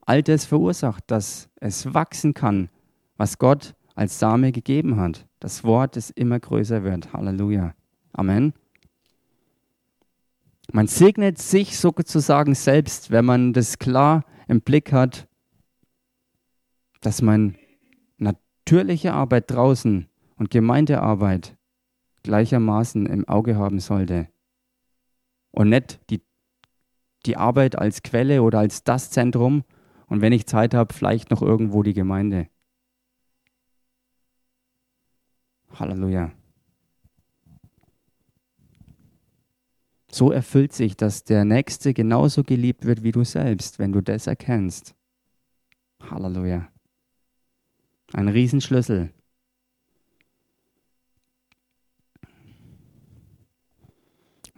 all 0.00 0.22
das 0.22 0.46
verursacht, 0.46 1.04
dass 1.08 1.50
es 1.60 1.92
wachsen 1.92 2.32
kann, 2.32 2.70
was 3.18 3.36
Gott 3.36 3.74
als 3.94 4.18
Same 4.18 4.50
gegeben 4.50 4.96
hat. 4.96 5.26
Das 5.40 5.62
Wort, 5.62 5.94
das 5.94 6.08
immer 6.08 6.40
größer 6.40 6.84
wird. 6.84 7.12
Halleluja. 7.12 7.74
Amen. 8.14 8.54
Man 10.72 10.86
segnet 10.86 11.36
sich 11.36 11.78
sozusagen 11.78 12.54
selbst, 12.54 13.10
wenn 13.10 13.26
man 13.26 13.52
das 13.52 13.78
klar 13.78 14.24
im 14.48 14.62
Blick 14.62 14.90
hat, 14.90 15.28
dass 17.02 17.20
man 17.20 17.56
natürliche 18.16 19.12
Arbeit 19.12 19.50
draußen 19.50 20.08
und 20.36 20.50
Gemeindearbeit 20.50 21.58
gleichermaßen 22.22 23.04
im 23.04 23.28
Auge 23.28 23.56
haben 23.56 23.80
sollte. 23.80 24.28
Und 25.52 25.68
nicht 25.68 26.00
die, 26.10 26.22
die 27.24 27.36
Arbeit 27.36 27.76
als 27.76 28.02
Quelle 28.02 28.42
oder 28.42 28.58
als 28.58 28.84
das 28.84 29.10
Zentrum 29.10 29.64
und 30.06 30.20
wenn 30.20 30.32
ich 30.32 30.46
Zeit 30.46 30.74
habe, 30.74 30.92
vielleicht 30.92 31.30
noch 31.30 31.40
irgendwo 31.40 31.82
die 31.82 31.94
Gemeinde. 31.94 32.48
Halleluja. 35.72 36.32
So 40.10 40.30
erfüllt 40.30 40.74
sich, 40.74 40.98
dass 40.98 41.24
der 41.24 41.46
Nächste 41.46 41.94
genauso 41.94 42.42
geliebt 42.42 42.84
wird 42.84 43.02
wie 43.02 43.12
du 43.12 43.24
selbst, 43.24 43.78
wenn 43.78 43.92
du 43.92 44.02
das 44.02 44.26
erkennst. 44.26 44.94
Halleluja. 46.02 46.70
Ein 48.12 48.28
Riesenschlüssel. 48.28 49.14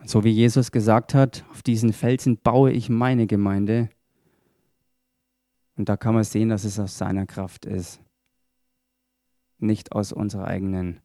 So 0.07 0.23
wie 0.23 0.31
Jesus 0.31 0.71
gesagt 0.71 1.15
hat, 1.15 1.45
auf 1.51 1.63
diesen 1.63 1.95
Felsen 1.95 2.37
baue 2.37 2.71
ich 2.71 2.91
meine 2.91 3.27
Gemeinde. 3.27 3.89
Und 5.77 5.89
da 5.89 5.97
kann 5.97 6.15
man 6.15 6.25
sehen, 6.25 6.51
dass 6.51 6.65
es 6.65 6.79
aus 6.79 6.99
seiner 6.99 7.27
Kraft 7.27 7.65
ist, 7.65 8.01
nicht 9.59 9.93
aus 9.93 10.13
unserer 10.13 10.47
eigenen. 10.47 11.01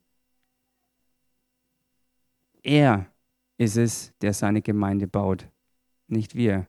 Er 2.62 3.08
ist 3.58 3.78
es, 3.78 4.14
der 4.22 4.34
seine 4.34 4.62
Gemeinde 4.62 5.08
baut, 5.08 5.50
nicht 6.08 6.36
wir. 6.36 6.68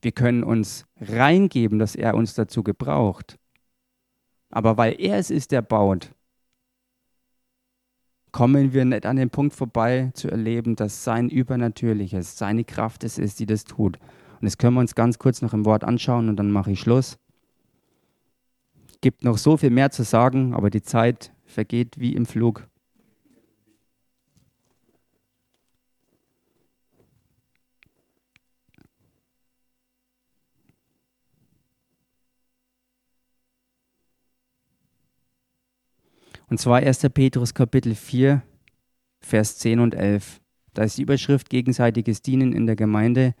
Wir 0.00 0.12
können 0.12 0.42
uns 0.42 0.86
reingeben, 0.96 1.78
dass 1.78 1.94
er 1.94 2.14
uns 2.14 2.34
dazu 2.34 2.62
gebraucht. 2.62 3.38
Aber 4.50 4.76
weil 4.76 4.98
er 4.98 5.18
es 5.18 5.30
ist, 5.30 5.52
der 5.52 5.62
baut, 5.62 6.14
kommen 8.32 8.72
wir 8.72 8.84
nicht 8.84 9.06
an 9.06 9.16
den 9.16 9.30
Punkt 9.30 9.54
vorbei 9.54 10.10
zu 10.14 10.30
erleben, 10.30 10.74
dass 10.74 11.04
sein 11.04 11.28
Übernatürliches, 11.28 12.38
seine 12.38 12.64
Kraft 12.64 13.04
es 13.04 13.18
ist, 13.18 13.38
die 13.38 13.46
das 13.46 13.64
tut. 13.64 13.98
Und 13.98 14.46
das 14.46 14.58
können 14.58 14.74
wir 14.74 14.80
uns 14.80 14.94
ganz 14.94 15.18
kurz 15.18 15.42
noch 15.42 15.52
im 15.52 15.64
Wort 15.64 15.84
anschauen 15.84 16.28
und 16.28 16.36
dann 16.36 16.50
mache 16.50 16.72
ich 16.72 16.80
Schluss. 16.80 17.18
Es 18.90 19.00
gibt 19.00 19.22
noch 19.22 19.38
so 19.38 19.56
viel 19.56 19.70
mehr 19.70 19.90
zu 19.90 20.02
sagen, 20.02 20.54
aber 20.54 20.70
die 20.70 20.82
Zeit 20.82 21.32
vergeht 21.44 22.00
wie 22.00 22.14
im 22.14 22.26
Flug. 22.26 22.66
Und 36.52 36.58
zwar 36.58 36.80
1. 36.80 37.08
Petrus 37.14 37.54
Kapitel 37.54 37.94
4, 37.94 38.42
Vers 39.22 39.56
10 39.56 39.80
und 39.80 39.94
11. 39.94 40.42
Da 40.74 40.82
ist 40.82 40.98
die 40.98 41.02
Überschrift 41.02 41.48
gegenseitiges 41.48 42.20
Dienen 42.20 42.52
in 42.52 42.66
der 42.66 42.76
Gemeinde. 42.76 43.34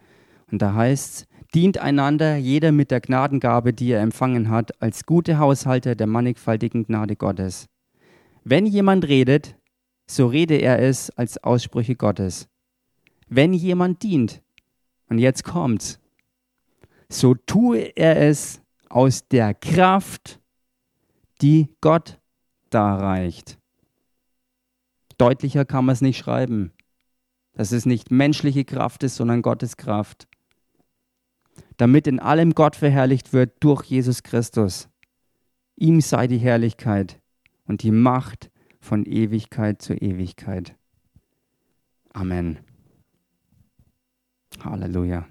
Und 0.50 0.62
da 0.62 0.72
heißt 0.72 1.14
es, 1.14 1.26
dient 1.52 1.76
einander 1.76 2.36
jeder 2.36 2.72
mit 2.72 2.90
der 2.90 3.02
Gnadengabe, 3.02 3.74
die 3.74 3.90
er 3.90 4.00
empfangen 4.00 4.48
hat, 4.48 4.80
als 4.80 5.04
gute 5.04 5.38
Haushalter 5.38 5.94
der 5.94 6.06
mannigfaltigen 6.06 6.84
Gnade 6.86 7.14
Gottes. 7.14 7.66
Wenn 8.44 8.64
jemand 8.64 9.06
redet, 9.06 9.56
so 10.06 10.28
rede 10.28 10.54
er 10.54 10.78
es 10.78 11.10
als 11.10 11.36
Aussprüche 11.44 11.96
Gottes. 11.96 12.48
Wenn 13.28 13.52
jemand 13.52 14.02
dient, 14.02 14.42
und 15.10 15.18
jetzt 15.18 15.44
kommt's, 15.44 16.00
so 17.10 17.34
tue 17.34 17.94
er 17.94 18.16
es 18.22 18.62
aus 18.88 19.28
der 19.28 19.52
Kraft, 19.52 20.40
die 21.42 21.68
Gott 21.82 22.18
da 22.74 22.96
reicht. 22.96 23.58
Deutlicher 25.18 25.64
kann 25.64 25.84
man 25.84 25.92
es 25.92 26.00
nicht 26.00 26.18
schreiben. 26.18 26.72
Dass 27.54 27.72
es 27.72 27.84
nicht 27.84 28.10
menschliche 28.10 28.64
Kraft 28.64 29.02
ist, 29.02 29.16
sondern 29.16 29.42
Gottes 29.42 29.76
Kraft. 29.76 30.26
Damit 31.76 32.06
in 32.06 32.18
allem 32.18 32.54
Gott 32.54 32.76
verherrlicht 32.76 33.32
wird 33.32 33.62
durch 33.62 33.84
Jesus 33.84 34.22
Christus. 34.22 34.88
Ihm 35.76 36.00
sei 36.00 36.26
die 36.26 36.38
Herrlichkeit 36.38 37.20
und 37.66 37.82
die 37.82 37.90
Macht 37.90 38.50
von 38.80 39.04
Ewigkeit 39.04 39.82
zu 39.82 39.94
Ewigkeit. 39.94 40.76
Amen. 42.12 42.58
Halleluja. 44.64 45.26